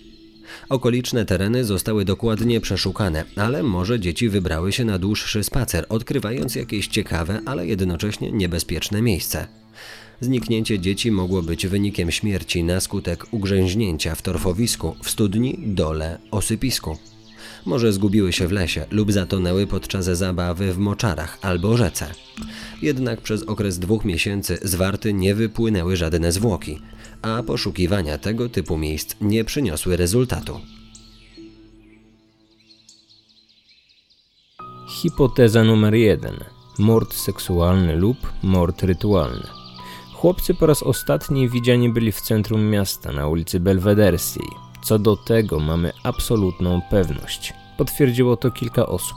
Okoliczne 0.69 1.25
tereny 1.25 1.65
zostały 1.65 2.05
dokładnie 2.05 2.61
przeszukane, 2.61 3.25
ale 3.37 3.63
może 3.63 4.01
dzieci 4.01 4.29
wybrały 4.29 4.73
się 4.73 4.85
na 4.85 4.99
dłuższy 4.99 5.45
spacer, 5.45 5.87
odkrywając 5.89 6.55
jakieś 6.55 6.87
ciekawe, 6.87 7.41
ale 7.47 7.67
jednocześnie 7.67 8.33
niebezpieczne 8.33 9.03
miejsce. 9.03 9.62
Zniknięcie 10.23 10.79
dzieci 10.79 11.11
mogło 11.11 11.43
być 11.43 11.67
wynikiem 11.67 12.11
śmierci 12.11 12.65
na 12.65 12.81
skutek 12.81 13.27
ugrzęźnięcia 13.31 14.15
w 14.15 14.23
torfowisku, 14.23 14.97
w 15.03 15.11
studni, 15.11 15.59
dole, 15.59 16.19
osypisku. 16.31 16.97
Może 17.67 17.93
zgubiły 17.93 18.33
się 18.33 18.49
w 18.49 18.53
lesie 18.53 18.87
lub 18.91 19.13
zatonęły 19.13 19.67
podczas 19.67 20.05
zabawy 20.05 20.73
w 20.73 20.79
moczarach 20.79 21.39
albo 21.43 21.77
rzece. 21.77 22.11
Jednak 22.83 23.21
przez 23.21 23.43
okres 23.43 23.79
dwóch 23.79 24.05
miesięcy 24.05 24.59
z 24.63 24.75
warty 24.75 25.13
nie 25.13 25.35
wypłynęły 25.35 25.97
żadne 25.97 26.33
zwłoki, 26.33 26.81
a 27.23 27.43
poszukiwania 27.43 28.19
tego 28.19 28.49
typu 28.49 28.79
miejsc 28.79 29.15
nie 29.21 29.45
przyniosły 29.45 29.97
rezultatu. 29.97 30.61
Hipoteza 34.89 35.65
numer 35.65 35.95
jeden. 35.95 36.35
Mord 36.79 37.15
seksualny 37.15 37.97
lub 37.97 38.17
mord 38.43 38.83
rytualny. 38.83 39.62
Chłopcy 40.23 40.55
po 40.55 40.67
raz 40.67 40.83
ostatni 40.83 41.49
widziani 41.49 41.89
byli 41.89 42.13
w 42.13 42.21
centrum 42.21 42.71
miasta 42.71 43.13
na 43.13 43.29
ulicy 43.29 43.61
Belwederskiej. 43.61 44.47
Co 44.83 44.99
do 44.99 45.17
tego 45.17 45.61
mamy 45.61 45.93
absolutną 46.03 46.81
pewność. 46.91 47.55
Potwierdziło 47.79 48.37
to 48.37 48.51
kilka 48.51 48.87
osób. 48.87 49.17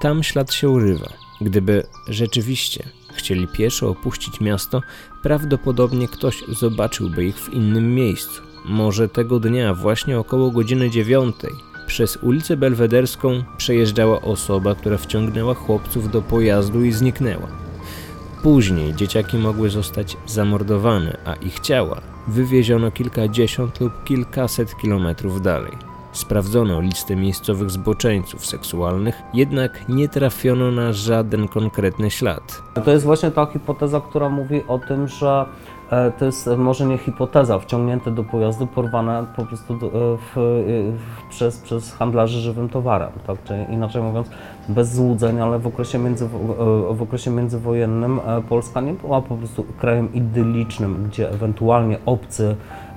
Tam 0.00 0.22
ślad 0.22 0.52
się 0.52 0.68
urywa. 0.68 1.08
Gdyby 1.40 1.86
rzeczywiście 2.08 2.84
chcieli 3.14 3.48
pieszo 3.48 3.88
opuścić 3.88 4.40
miasto, 4.40 4.80
prawdopodobnie 5.22 6.08
ktoś 6.08 6.42
zobaczyłby 6.48 7.24
ich 7.24 7.38
w 7.38 7.52
innym 7.52 7.94
miejscu. 7.94 8.42
Może 8.64 9.08
tego 9.08 9.40
dnia, 9.40 9.74
właśnie 9.74 10.18
około 10.18 10.50
godziny 10.50 10.90
dziewiątej, 10.90 11.52
przez 11.86 12.16
ulicę 12.16 12.56
Belwederską 12.56 13.44
przejeżdżała 13.56 14.22
osoba, 14.22 14.74
która 14.74 14.98
wciągnęła 14.98 15.54
chłopców 15.54 16.10
do 16.10 16.22
pojazdu 16.22 16.84
i 16.84 16.92
zniknęła. 16.92 17.65
Później 18.42 18.94
dzieciaki 18.94 19.38
mogły 19.38 19.70
zostać 19.70 20.16
zamordowane, 20.26 21.16
a 21.24 21.34
ich 21.34 21.60
ciała 21.60 22.00
wywieziono 22.28 22.90
kilkadziesiąt 22.90 23.80
lub 23.80 24.04
kilkaset 24.04 24.76
kilometrów 24.76 25.42
dalej. 25.42 25.72
Sprawdzono 26.12 26.80
listę 26.80 27.16
miejscowych 27.16 27.70
zboczeńców 27.70 28.46
seksualnych, 28.46 29.22
jednak 29.34 29.88
nie 29.88 30.08
trafiono 30.08 30.70
na 30.70 30.92
żaden 30.92 31.48
konkretny 31.48 32.10
ślad. 32.10 32.62
To 32.84 32.90
jest 32.90 33.04
właśnie 33.04 33.30
ta 33.30 33.46
hipoteza, 33.46 34.00
która 34.00 34.28
mówi 34.28 34.62
o 34.68 34.78
tym, 34.78 35.08
że 35.08 35.46
to 36.18 36.24
jest 36.24 36.50
może 36.56 36.86
nie 36.86 36.98
hipoteza, 36.98 37.58
wciągnięte 37.58 38.10
do 38.10 38.24
pojazdu, 38.24 38.66
porwane 38.66 39.26
po 39.36 39.46
prostu 39.46 39.74
do, 39.74 39.86
e, 39.86 39.90
w, 40.16 40.32
w, 40.98 41.28
przez, 41.30 41.58
przez 41.58 41.92
handlarzy 41.92 42.40
żywym 42.40 42.68
towarem, 42.68 43.10
tak? 43.26 43.42
Czyli 43.44 43.74
inaczej 43.74 44.02
mówiąc, 44.02 44.30
bez 44.68 44.94
złudzeń, 44.94 45.40
ale 45.40 45.58
w 45.58 45.66
okresie, 45.66 45.98
w 46.90 47.02
okresie 47.02 47.30
międzywojennym 47.30 48.20
Polska 48.48 48.80
nie 48.80 48.92
była 48.92 49.22
po 49.22 49.36
prostu 49.36 49.64
krajem 49.78 50.14
idylicznym, 50.14 51.08
gdzie 51.08 51.30
ewentualnie 51.30 51.98
obcy 52.06 52.56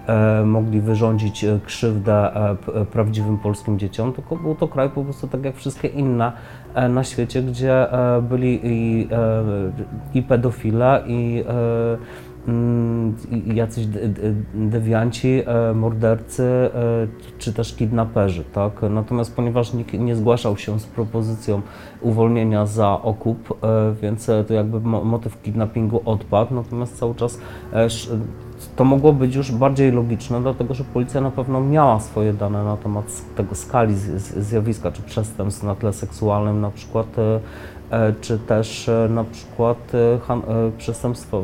E, 0.10 0.46
mogli 0.46 0.82
wyrządzić 0.82 1.44
e, 1.44 1.60
krzywdę 1.66 2.36
e, 2.36 2.86
prawdziwym 2.86 3.38
polskim 3.38 3.80
dzieciom, 3.80 4.14
tylko 4.14 4.36
był 4.36 4.56
to 4.56 4.68
kraj 4.68 4.90
po 4.90 5.04
prostu 5.04 5.28
tak 5.28 5.44
jak 5.44 5.56
wszystkie 5.56 5.88
inne 5.88 6.32
na 6.90 7.04
świecie, 7.04 7.42
gdzie 7.42 7.88
byli 8.22 8.60
i, 8.64 9.08
i 10.14 10.24
pedofile, 10.24 11.04
i 11.08 11.44
jacyś 13.54 13.88
dewianci, 14.54 15.44
mordercy, 15.76 16.70
czy 17.38 17.54
też 17.54 17.76
kidnaperzy, 17.76 18.44
tak? 18.44 18.74
Natomiast 18.90 19.36
ponieważ 19.36 19.74
nikt 19.74 19.94
nie 19.94 20.16
zgłaszał 20.16 20.58
się 20.58 20.80
z 20.80 20.86
propozycją 20.86 21.62
uwolnienia 22.02 22.66
za 22.66 23.02
okup, 23.02 23.60
więc 24.02 24.26
to 24.48 24.54
jakby 24.54 24.80
motyw 24.90 25.42
kidnappingu 25.42 26.02
odpadł, 26.06 26.56
natomiast 26.56 27.00
cały 27.00 27.16
czas 27.16 27.40
to 28.76 28.86
mogło 28.86 29.14
być 29.14 29.36
już 29.36 29.52
bardziej 29.52 29.92
logiczne, 29.92 30.42
dlatego 30.42 30.74
że 30.74 30.84
policja 30.84 31.22
na 31.22 31.32
pewno 31.32 31.62
miała 31.62 32.00
swoje 32.00 32.34
dane 32.34 32.64
na 32.64 32.78
temat 32.78 33.06
tego 33.36 33.56
skali 33.56 33.96
zjawiska, 34.38 34.92
czy 34.92 35.02
przestępstw 35.02 35.64
na 35.64 35.76
tle 35.76 35.94
seksualnym 35.94 36.62
na 36.62 36.72
przykład, 36.72 37.08
e, 37.20 37.40
e, 37.92 38.14
czy 38.22 38.40
też 38.40 38.90
e, 38.90 39.08
na 39.10 39.24
przykład 39.24 39.92
przestępstwa 40.78 41.38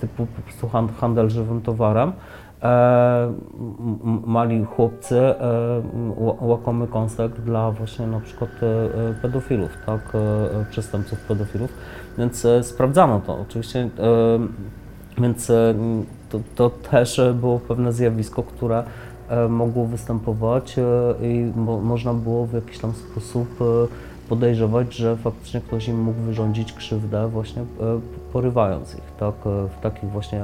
typu 0.00 0.26
po 0.26 0.42
prostu 0.42 0.68
handel 1.00 1.30
żywym 1.30 1.60
towarem. 1.60 2.12
Mali 4.26 4.64
chłopcy, 4.64 5.34
łakomy 6.40 6.86
kąsek 6.86 7.32
dla 7.32 7.70
właśnie 7.70 8.06
na 8.06 8.20
przykład 8.20 8.50
pedofilów, 9.22 9.70
tak, 9.86 10.12
przestępców 10.70 11.20
pedofilów, 11.20 11.70
więc 12.18 12.46
sprawdzano 12.62 13.20
to. 13.20 13.38
Oczywiście 13.40 13.90
więc 15.18 15.50
e, 15.50 15.74
to, 16.30 16.40
to 16.54 16.70
też 16.70 17.20
było 17.34 17.58
pewne 17.58 17.92
zjawisko, 17.92 18.42
które 18.42 18.84
e, 19.28 19.48
mogło 19.48 19.86
występować 19.86 20.78
e, 20.78 20.82
i 21.26 21.52
mo, 21.56 21.80
można 21.80 22.14
było 22.14 22.46
w 22.46 22.52
jakiś 22.52 22.78
tam 22.78 22.92
sposób 22.92 23.48
podejrzewać, 24.28 24.94
że 24.94 25.16
faktycznie 25.16 25.60
ktoś 25.60 25.88
im 25.88 26.02
mógł 26.02 26.20
wyrządzić 26.20 26.72
krzywdę 26.72 27.28
właśnie 27.28 27.64
porywając 28.32 28.94
ich 28.94 29.12
tak, 29.18 29.34
w 29.44 29.80
takich 29.82 30.10
właśnie 30.10 30.42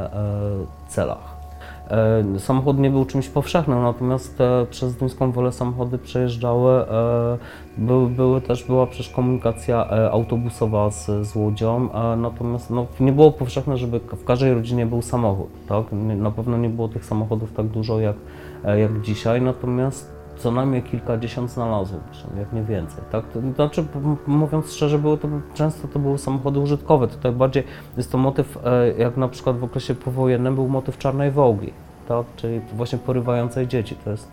celach. 0.89 1.43
E, 1.91 2.39
samochód 2.39 2.79
nie 2.79 2.91
był 2.91 3.05
czymś 3.05 3.29
powszechnym, 3.29 3.83
natomiast 3.83 4.39
przez 4.71 4.97
Duńską 4.97 5.33
Wolę 5.33 5.53
samochody 5.53 5.99
przejeżdżały. 5.99 6.73
E, 6.73 7.39
były, 7.79 8.09
były 8.09 8.41
też, 8.41 8.65
była 8.65 8.87
przecież 8.87 9.09
komunikacja 9.09 9.91
e, 9.91 10.11
autobusowa 10.11 10.91
z, 10.91 11.07
z 11.07 11.37
Łodzią, 11.37 11.89
natomiast 12.17 12.71
no, 12.71 12.87
nie 13.01 13.13
było 13.13 13.33
powszechne, 13.33 13.77
żeby 13.77 14.01
w 14.01 14.25
każdej 14.25 14.55
rodzinie 14.55 14.87
był 14.87 15.03
samochód. 15.03 15.49
Tak? 15.69 15.85
Na 16.17 16.31
pewno 16.31 16.59
nie 16.59 16.69
było 16.69 16.89
tych 16.89 17.05
samochodów 17.05 17.53
tak 17.53 17.67
dużo 17.67 18.01
jak, 18.01 18.17
jak 18.65 19.01
dzisiaj, 19.01 19.43
natomiast 19.43 20.12
co 20.37 20.51
najmniej 20.51 20.83
kilkadziesiąt 20.83 21.51
znalazło, 21.51 21.99
jak 22.39 22.53
nie 22.53 22.63
więcej. 22.63 23.05
Tak? 23.13 23.25
To 23.29 23.41
znaczy, 23.55 23.85
mówiąc 24.27 24.73
szczerze, 24.73 24.99
były 24.99 25.19
to, 25.19 25.29
często 25.55 25.89
to 25.89 25.99
były 25.99 26.19
samochody 26.19 26.59
użytkowe. 26.59 27.09
Tutaj 27.09 27.33
bardziej 27.33 27.65
jest 27.97 28.13
to 28.13 28.19
motyw, 28.19 28.59
e, 28.65 28.93
jak 28.99 29.17
na 29.17 29.29
przykład 29.29 29.59
w 29.59 29.65
okresie 29.65 29.95
powojennym 29.95 30.55
był 30.55 30.69
motyw 30.69 30.99
czarnej 30.99 31.31
wołgi, 31.31 31.73
tak? 32.09 32.27
czyli 32.37 32.61
właśnie 32.75 32.99
porywającej 32.99 33.69
dzieci. 33.69 33.97
To 34.05 34.11
jest, 34.11 34.31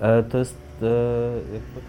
e, 0.00 0.22
to 0.22 0.38
jest 0.38 0.58
e, 0.82 0.84
jakby 1.54 1.80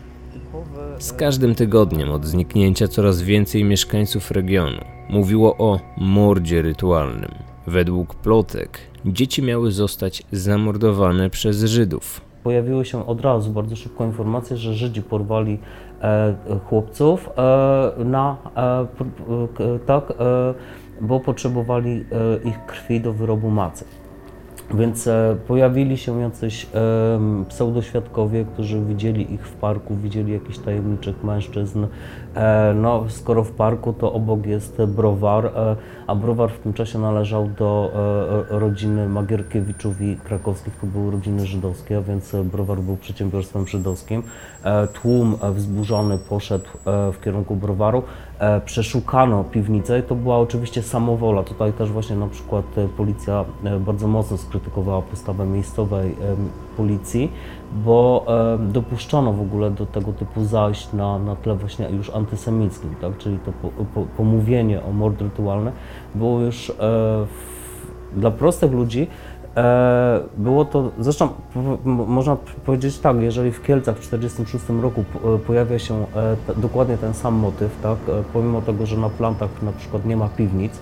z 0.99 1.13
każdym 1.13 1.55
tygodniem 1.55 2.11
od 2.11 2.25
zniknięcia 2.25 2.87
coraz 2.87 3.21
więcej 3.21 3.63
mieszkańców 3.63 4.31
regionu 4.31 4.81
mówiło 5.09 5.57
o 5.57 5.79
mordzie 5.97 6.61
rytualnym. 6.61 7.31
Według 7.67 8.15
plotek 8.15 8.79
dzieci 9.05 9.41
miały 9.43 9.71
zostać 9.71 10.23
zamordowane 10.31 11.29
przez 11.29 11.63
Żydów 11.63 12.21
pojawiły 12.43 12.85
się 12.85 13.05
od 13.07 13.21
razu 13.21 13.51
bardzo 13.51 13.75
szybko 13.75 14.05
informacje, 14.05 14.57
że 14.57 14.73
Żydzi 14.73 15.01
porwali 15.01 15.59
e, 16.01 16.35
chłopców 16.65 17.29
e, 17.37 18.03
na, 18.05 18.37
e, 18.55 19.79
tak, 19.85 20.13
bo 21.01 21.19
potrzebowali 21.19 22.05
ich 22.45 22.65
krwi 22.65 23.01
do 23.01 23.13
wyrobu 23.13 23.49
macy. 23.49 23.85
Więc 24.73 25.09
pojawili 25.47 25.97
się 25.97 26.21
jacyś 26.21 26.67
pseudoświadkowie, 27.49 28.45
którzy 28.53 28.81
widzieli 28.81 29.33
ich 29.33 29.47
w 29.47 29.53
parku, 29.53 29.95
widzieli 29.95 30.33
jakichś 30.33 30.57
tajemniczych 30.57 31.23
mężczyzn. 31.23 31.85
E, 32.35 32.73
no, 32.73 33.03
skoro 33.09 33.43
w 33.43 33.51
parku, 33.51 33.93
to 33.93 34.13
obok 34.13 34.45
jest 34.45 34.81
browar, 34.87 35.45
e, 35.45 35.75
a 36.07 36.15
browar 36.15 36.51
w 36.51 36.59
tym 36.59 36.73
czasie 36.73 36.99
należał 36.99 37.47
do 37.47 37.91
e, 38.49 38.59
rodziny 38.59 39.09
Magierkiewiczów 39.09 40.01
i 40.01 40.17
Krakowskich, 40.23 40.75
to 40.75 40.87
były 40.87 41.11
rodziny 41.11 41.45
żydowskie, 41.45 42.01
więc 42.07 42.35
browar 42.43 42.79
był 42.79 42.97
przedsiębiorstwem 42.97 43.67
żydowskim. 43.67 44.23
Tłum 44.93 45.35
wzburzony 45.53 46.17
poszedł 46.17 46.65
w 46.85 47.15
kierunku 47.23 47.55
browaru. 47.55 48.03
Przeszukano 48.65 49.43
piwnicę 49.43 49.99
i 49.99 50.03
to 50.03 50.15
była 50.15 50.37
oczywiście 50.37 50.83
samowola. 50.83 51.43
Tutaj 51.43 51.73
też 51.73 51.91
właśnie 51.91 52.15
na 52.15 52.27
przykład 52.27 52.65
policja 52.97 53.45
bardzo 53.79 54.07
mocno 54.07 54.37
skrytykowała 54.37 55.01
postawę 55.01 55.45
miejscowej 55.45 56.15
policji, 56.77 57.31
bo 57.73 58.25
dopuszczono 58.59 59.33
w 59.33 59.41
ogóle 59.41 59.71
do 59.71 59.85
tego 59.85 60.13
typu 60.13 60.45
zajść 60.45 60.93
na, 60.93 61.19
na 61.19 61.35
tle 61.35 61.55
właśnie 61.55 61.89
już 61.89 62.09
antysemickim, 62.09 62.95
tak? 63.01 63.17
czyli 63.17 63.39
to 63.39 63.51
po, 63.51 63.85
po, 63.85 64.05
pomówienie 64.17 64.83
o 64.83 64.91
mord 64.91 65.21
rytualny 65.21 65.71
było 66.15 66.41
już 66.41 66.69
e, 66.69 66.73
w, 66.73 68.19
dla 68.19 68.31
prostych 68.31 68.71
ludzi 68.71 69.07
e, 69.57 70.19
było 70.37 70.65
to, 70.65 70.91
zresztą 70.99 71.29
można 71.85 72.37
powiedzieć 72.65 72.99
tak, 72.99 73.17
jeżeli 73.17 73.51
w 73.51 73.63
Kielcach 73.63 73.95
w 73.95 73.99
1946 73.99 74.81
roku 74.81 75.03
e, 75.35 75.39
pojawia 75.39 75.79
się 75.79 76.05
dokładnie 76.57 76.97
ten 76.97 77.13
sam 77.13 77.33
motyw, 77.33 77.77
tak, 77.83 77.97
pomimo 78.33 78.61
tego, 78.61 78.85
że 78.85 78.97
na 78.97 79.09
plantach 79.09 79.49
na 79.61 79.71
przykład 79.71 80.05
nie 80.05 80.17
ma 80.17 80.29
piwnic, 80.29 80.79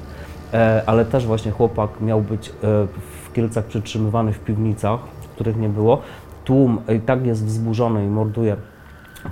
ale 0.86 1.06
też 1.06 1.26
właśnie 1.26 1.52
chłopak 1.52 2.02
miał 2.02 2.22
być 2.22 2.54
w 3.24 3.34
Kielcach 3.34 3.66
przytrzymywany 3.66 4.34
w 4.34 4.40
piwnicach, 4.40 5.00
których 5.42 5.58
nie 5.58 5.70
było, 5.70 6.02
tłum 6.46 6.82
i 6.96 7.00
tak 7.00 7.26
jest 7.26 7.46
wzburzony 7.46 8.06
i 8.06 8.08
morduje 8.08 8.56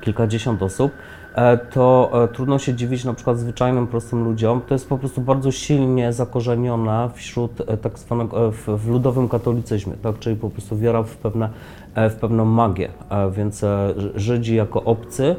kilkadziesiąt 0.02 0.63
osób, 0.63 0.91
e, 1.36 1.58
to 1.58 2.12
e, 2.24 2.28
trudno 2.28 2.60
się 2.60 2.74
dziwić 2.74 3.06
na 3.06 3.13
przykład 3.13 3.39
zwyczajnym, 3.39 3.88
prostym 3.88 4.24
ludziom. 4.24 4.62
To 4.67 4.76
jest 4.76 4.89
po 4.89 4.98
prostu 4.98 5.22
bardzo 5.22 5.52
silnie 5.52 6.13
zakorzenione 6.13 7.10
wśród 7.13 7.62
e, 7.62 7.78
tak 7.78 8.00
zwanego, 8.00 8.52
w, 8.52 8.67
w 8.67 8.89
ludowym 8.89 9.30
katolicyzmie, 9.30 9.93
tak? 10.02 10.19
czyli 10.19 10.36
po 10.36 10.50
prostu 10.50 10.78
wiara 10.78 11.04
w, 11.04 11.17
pewne, 11.17 11.50
w 11.95 12.15
pewną 12.15 12.45
magię. 12.45 12.89
Więc 13.32 13.65
Żydzi 14.15 14.56
jako 14.56 14.84
obcy, 14.84 15.36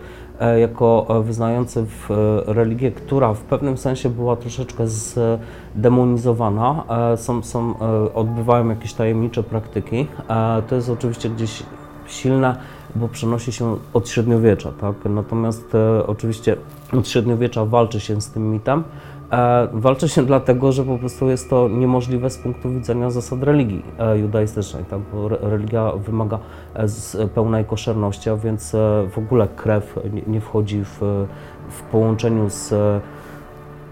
jako 0.61 1.07
wyznający 1.25 1.87
w 1.87 2.09
religię, 2.47 2.91
która 2.91 3.35
w 3.35 3.41
pewnym 3.41 3.77
sensie 3.77 4.09
była 4.09 4.37
troszeczkę 4.37 4.85
zdemonizowana, 5.77 6.85
są, 7.17 7.43
są, 7.43 7.75
odbywają 8.15 8.69
jakieś 8.69 8.93
tajemnicze 8.93 9.43
praktyki. 9.43 10.07
To 10.69 10.75
jest 10.75 10.91
oczywiście 10.91 11.31
gdzieś 11.31 11.63
silne 12.07 12.57
bo 12.95 13.09
przenosi 13.09 13.53
się 13.53 13.77
od 13.93 14.09
średniowiecza, 14.09 14.73
tak? 14.81 14.95
Natomiast 15.05 15.75
e, 15.75 16.07
oczywiście 16.07 16.57
od 16.93 17.09
średniowiecza 17.09 17.65
walczy 17.65 18.01
się 18.01 18.21
z 18.21 18.31
tym 18.31 18.51
mitem. 18.51 18.85
Walczy 19.73 20.09
się 20.09 20.27
dlatego, 20.27 20.73
że 20.73 20.85
po 20.85 20.99
prostu 20.99 21.29
jest 21.29 21.51
to 21.51 21.69
niemożliwe 21.69 22.31
z 22.31 22.39
punktu 22.39 22.71
widzenia 22.71 23.11
zasad 23.11 23.43
religii 23.43 23.83
e, 23.99 24.19
judaistycznej, 24.19 24.85
tak? 24.85 25.01
bo 25.13 25.27
re, 25.27 25.39
religia 25.41 25.93
wymaga 25.93 26.39
e, 26.75 27.29
pełnej 27.29 27.65
koszerności, 27.65 28.31
a 28.31 28.37
więc 28.37 28.75
e, 28.75 29.09
w 29.11 29.19
ogóle 29.19 29.49
krew 29.49 29.99
nie 30.27 30.41
wchodzi 30.41 30.85
w, 30.85 30.99
w 31.71 31.83
połączeniu 31.83 32.51
z 32.51 32.75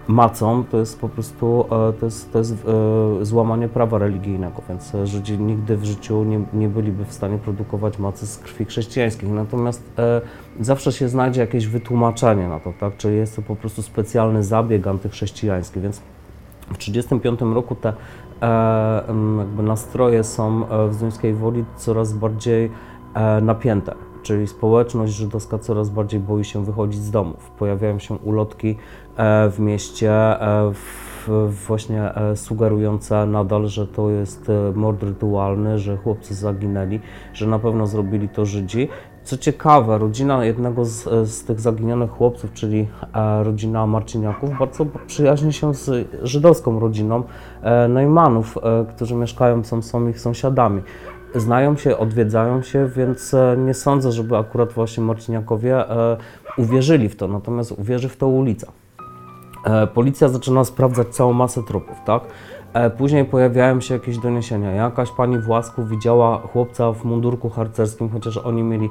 macą, 0.09 0.63
to 0.63 0.77
jest 0.77 1.01
po 1.01 1.09
prostu 1.09 1.65
e, 1.65 1.93
to 1.93 2.05
jest, 2.05 2.33
to 2.33 2.37
jest 2.37 2.53
e, 2.53 3.25
złamanie 3.25 3.67
prawa 3.67 3.97
religijnego, 3.97 4.61
więc 4.69 4.93
Żydzi 5.03 5.39
nigdy 5.39 5.77
w 5.77 5.85
życiu 5.85 6.23
nie, 6.23 6.41
nie 6.53 6.69
byliby 6.69 7.05
w 7.05 7.13
stanie 7.13 7.37
produkować 7.37 7.99
macy 7.99 8.27
z 8.27 8.37
krwi 8.37 8.65
chrześcijańskiej. 8.65 9.29
Natomiast 9.29 9.91
e, 9.99 10.21
zawsze 10.59 10.91
się 10.91 11.09
znajdzie 11.09 11.41
jakieś 11.41 11.67
wytłumaczenie 11.67 12.47
na 12.47 12.59
to, 12.59 12.73
tak? 12.79 12.97
czyli 12.97 13.17
jest 13.17 13.35
to 13.35 13.41
po 13.41 13.55
prostu 13.55 13.81
specjalny 13.81 14.43
zabieg 14.43 14.87
antychrześcijański, 14.87 15.79
więc 15.79 15.97
w 16.73 16.77
1935 16.77 17.55
roku 17.55 17.75
te 17.75 17.93
jakby 19.37 19.63
nastroje 19.63 20.23
są 20.23 20.63
w 20.89 20.93
Zduńskiej 20.93 21.33
Woli 21.33 21.65
coraz 21.77 22.13
bardziej 22.13 22.71
napięte 23.41 23.95
czyli 24.23 24.47
społeczność 24.47 25.13
żydowska 25.13 25.59
coraz 25.59 25.89
bardziej 25.89 26.19
boi 26.19 26.43
się 26.43 26.65
wychodzić 26.65 27.01
z 27.01 27.11
domów. 27.11 27.51
Pojawiają 27.51 27.99
się 27.99 28.15
ulotki 28.15 28.69
e, 28.69 29.08
w 29.51 29.55
mieście 29.59 30.11
e, 30.11 30.71
właśnie 31.67 32.15
e, 32.15 32.35
sugerujące 32.35 33.25
nadal, 33.25 33.67
że 33.67 33.87
to 33.87 34.09
jest 34.09 34.51
mord 34.75 35.03
rytualny, 35.03 35.79
że 35.79 35.97
chłopcy 35.97 36.35
zaginęli, 36.35 36.99
że 37.33 37.47
na 37.47 37.59
pewno 37.59 37.87
zrobili 37.87 38.29
to 38.29 38.45
Żydzi. 38.45 38.87
Co 39.23 39.37
ciekawe, 39.37 39.97
rodzina 39.97 40.45
jednego 40.45 40.85
z, 40.85 41.29
z 41.29 41.43
tych 41.43 41.59
zaginionych 41.59 42.11
chłopców, 42.11 42.53
czyli 42.53 42.87
rodzina 43.43 43.87
Marciniaków, 43.87 44.59
bardzo 44.59 44.85
przyjaźni 45.07 45.53
się 45.53 45.73
z 45.73 46.07
żydowską 46.23 46.79
rodziną 46.79 47.23
Neumanów, 47.89 48.57
którzy 48.95 49.15
mieszkają, 49.15 49.63
są, 49.63 49.81
są 49.81 50.07
ich 50.07 50.19
sąsiadami 50.19 50.81
znają 51.35 51.77
się, 51.77 51.97
odwiedzają 51.97 52.61
się, 52.61 52.89
więc 52.95 53.33
e, 53.33 53.55
nie 53.57 53.73
sądzę, 53.73 54.11
żeby 54.11 54.37
akurat 54.37 54.73
właśnie 54.73 55.03
Marciniakowie 55.03 55.89
e, 55.89 56.17
uwierzyli 56.57 57.09
w 57.09 57.15
to, 57.15 57.27
natomiast 57.27 57.71
uwierzy 57.71 58.09
w 58.09 58.17
to 58.17 58.27
ulica. 58.27 58.71
E, 59.63 59.87
policja 59.87 60.27
zaczyna 60.27 60.63
sprawdzać 60.63 61.07
całą 61.07 61.33
masę 61.33 61.63
trupów, 61.63 61.97
tak? 62.05 62.23
Później 62.97 63.25
pojawiają 63.25 63.81
się 63.81 63.93
jakieś 63.93 64.17
doniesienia. 64.17 64.71
Jakaś 64.71 65.11
pani 65.11 65.37
w 65.37 65.49
Łasku 65.49 65.85
widziała 65.85 66.37
chłopca 66.37 66.91
w 66.91 67.05
mundurku 67.05 67.49
harcerskim, 67.49 68.09
chociaż 68.09 68.37
oni 68.37 68.63
mieli 68.63 68.89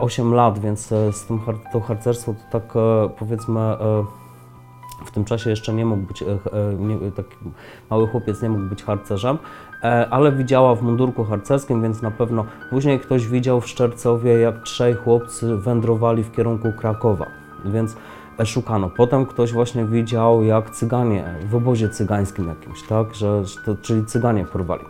8 0.00 0.34
lat, 0.34 0.58
więc 0.58 0.86
z 1.12 1.26
tym 1.26 1.40
to 1.72 1.80
harcerstwo 1.80 2.34
to 2.34 2.60
tak 2.60 2.74
powiedzmy 3.18 3.60
w 5.04 5.10
tym 5.10 5.24
czasie 5.24 5.50
jeszcze 5.50 5.74
nie 5.74 5.86
mógł 5.86 6.02
być, 6.02 6.24
nie, 6.78 7.12
taki 7.12 7.36
mały 7.90 8.06
chłopiec 8.06 8.42
nie 8.42 8.48
mógł 8.48 8.64
być 8.64 8.82
harcerzem, 8.82 9.38
E, 9.84 10.08
ale 10.10 10.32
widziała 10.32 10.74
w 10.74 10.82
mundurku 10.82 11.24
harcerskim, 11.24 11.82
więc 11.82 12.02
na 12.02 12.10
pewno 12.10 12.44
później 12.70 13.00
ktoś 13.00 13.28
widział 13.28 13.60
w 13.60 13.68
Szczercowie, 13.68 14.32
jak 14.32 14.62
trzej 14.62 14.94
chłopcy 14.94 15.56
wędrowali 15.56 16.24
w 16.24 16.32
kierunku 16.32 16.72
Krakowa, 16.72 17.26
więc 17.64 17.92
e, 17.92 17.96
szukano. 18.44 18.90
Potem 18.90 19.26
ktoś 19.26 19.52
właśnie 19.52 19.84
widział, 19.84 20.42
jak 20.42 20.70
cyganie 20.70 21.24
w 21.50 21.54
obozie 21.54 21.88
cygańskim 21.88 22.48
jakimś, 22.48 22.82
tak, 22.82 23.14
że, 23.14 23.42
to, 23.64 23.76
czyli 23.82 24.06
cyganie 24.06 24.44
porwali. 24.44 24.84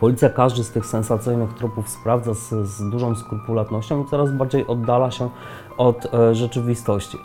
Policja 0.00 0.28
każdy 0.30 0.64
z 0.64 0.70
tych 0.70 0.86
sensacyjnych 0.86 1.54
tropów 1.54 1.88
sprawdza 1.88 2.34
z, 2.34 2.48
z 2.48 2.90
dużą 2.90 3.14
skrupulatnością 3.14 4.04
i 4.04 4.06
coraz 4.06 4.30
bardziej 4.32 4.66
oddala 4.66 5.10
się 5.10 5.30
od 5.76 6.14
e, 6.14 6.34
rzeczywistości. 6.34 7.18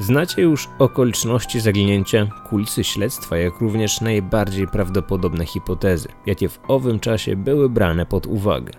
Znacie 0.00 0.42
już 0.42 0.68
okoliczności 0.78 1.60
zaginięcia, 1.60 2.26
kulisy 2.48 2.84
śledztwa, 2.84 3.36
jak 3.36 3.60
również 3.60 4.00
najbardziej 4.00 4.66
prawdopodobne 4.66 5.46
hipotezy, 5.46 6.08
jakie 6.26 6.48
w 6.48 6.60
owym 6.68 7.00
czasie 7.00 7.36
były 7.36 7.68
brane 7.68 8.06
pod 8.06 8.26
uwagę. 8.26 8.72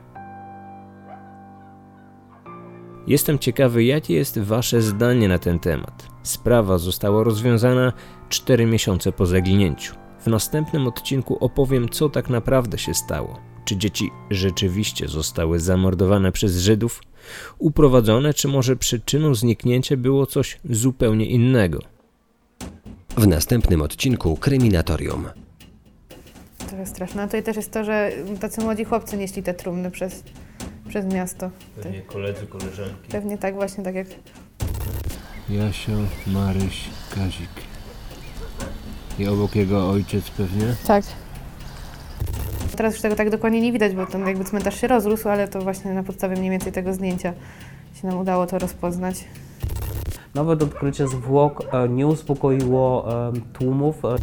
Jestem 3.08 3.40
ciekawy, 3.40 3.84
jakie 3.84 4.14
jest 4.14 4.40
Wasze 4.40 4.82
zdanie 4.82 5.28
na 5.28 5.40
ten 5.40 5.60
temat. 5.60 6.08
Sprawa 6.24 6.78
została 6.78 7.24
rozwiązana 7.24 7.94
4 8.30 8.66
miesiące 8.66 9.12
po 9.12 9.26
zaginięciu. 9.26 9.96
W 10.20 10.28
następnym 10.28 10.88
odcinku 10.88 11.38
opowiem, 11.40 11.90
co 11.90 12.10
tak 12.10 12.30
naprawdę 12.30 12.78
się 12.78 12.94
stało. 12.94 13.51
Czy 13.66 13.78
dzieci 13.78 14.10
rzeczywiście 14.30 15.08
zostały 15.08 15.60
zamordowane 15.60 16.32
przez 16.32 16.58
Żydów, 16.58 17.02
uprowadzone, 17.60 18.34
czy 18.34 18.48
może 18.48 18.76
przyczyną 18.76 19.36
zniknięcia 19.36 19.98
było 19.98 20.26
coś 20.26 20.60
zupełnie 20.70 21.26
innego. 21.26 21.80
W 23.18 23.28
następnym 23.28 23.82
odcinku 23.82 24.38
Kryminatorium. 24.38 25.26
Trochę 26.58 26.86
straszne. 26.86 27.22
No 27.22 27.28
to 27.32 27.38
i 27.38 27.44
też 27.44 27.56
jest 27.56 27.72
to, 27.72 27.84
że 27.84 28.12
tacy 28.40 28.62
młodzi 28.62 28.84
chłopcy 28.84 29.18
nieśli 29.18 29.44
te 29.44 29.54
trumny 29.54 29.92
przez, 29.92 30.24
przez 30.90 31.06
miasto. 31.06 31.50
Pewnie 31.84 32.02
koledzy, 32.02 32.48
koleżanki. 32.48 33.12
Pewnie 33.12 33.38
tak, 33.38 33.56
właśnie 33.56 33.84
tak 33.84 33.96
jak... 33.96 34.08
Jasio, 35.50 35.92
Maryś, 36.28 36.90
Kazik. 37.16 37.50
I 39.20 39.28
obok 39.28 39.56
jego 39.56 39.90
ojciec 39.90 40.30
pewnie? 40.30 40.76
Tak. 40.88 41.04
Teraz 42.82 42.94
już 42.94 43.02
tego 43.02 43.16
tak 43.16 43.30
dokładnie 43.30 43.62
nie 43.62 43.72
widać, 43.72 43.96
bo 43.96 44.06
ten 44.06 44.28
jakby 44.28 44.44
cmentarz 44.44 44.82
się 44.82 44.88
rozrósł, 44.88 45.30
ale 45.30 45.48
to 45.48 45.62
właśnie 45.62 45.94
na 45.94 46.04
podstawie 46.04 46.36
mniej 46.36 46.50
więcej 46.50 46.72
tego 46.72 46.94
zdjęcia 46.94 47.34
się 47.94 48.08
nam 48.08 48.18
udało 48.18 48.48
to 48.48 48.60
rozpoznać. 48.60 49.24
Nawet 50.36 50.64
odkrycie 50.64 51.08
zwłok 51.08 51.64
e, 51.72 51.90
nie 51.90 52.08
uspokoiło 52.08 53.14
e, 53.30 53.34
tłumów, 53.54 54.06
e, 54.06 54.16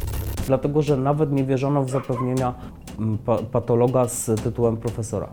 dlatego 0.47 0.83
że 0.83 0.97
nawet 0.97 1.33
nie 1.33 1.45
wierzono 1.45 1.85
w 1.85 1.91
zapewnienia 1.91 2.55
patologa 3.53 4.09
z 4.09 4.43
tytułem 4.43 4.77
profesora. 4.77 5.29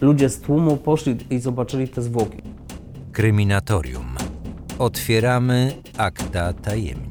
Ludzie 0.00 0.28
z 0.28 0.40
tłumu 0.40 0.76
poszli 0.76 1.16
i 1.30 1.38
zobaczyli 1.38 1.88
te 1.88 2.02
zwłoki. 2.02 2.42
Kryminatorium. 3.12 4.16
Otwieramy 4.78 5.72
akta 5.98 6.52
tajemnic. 6.52 7.09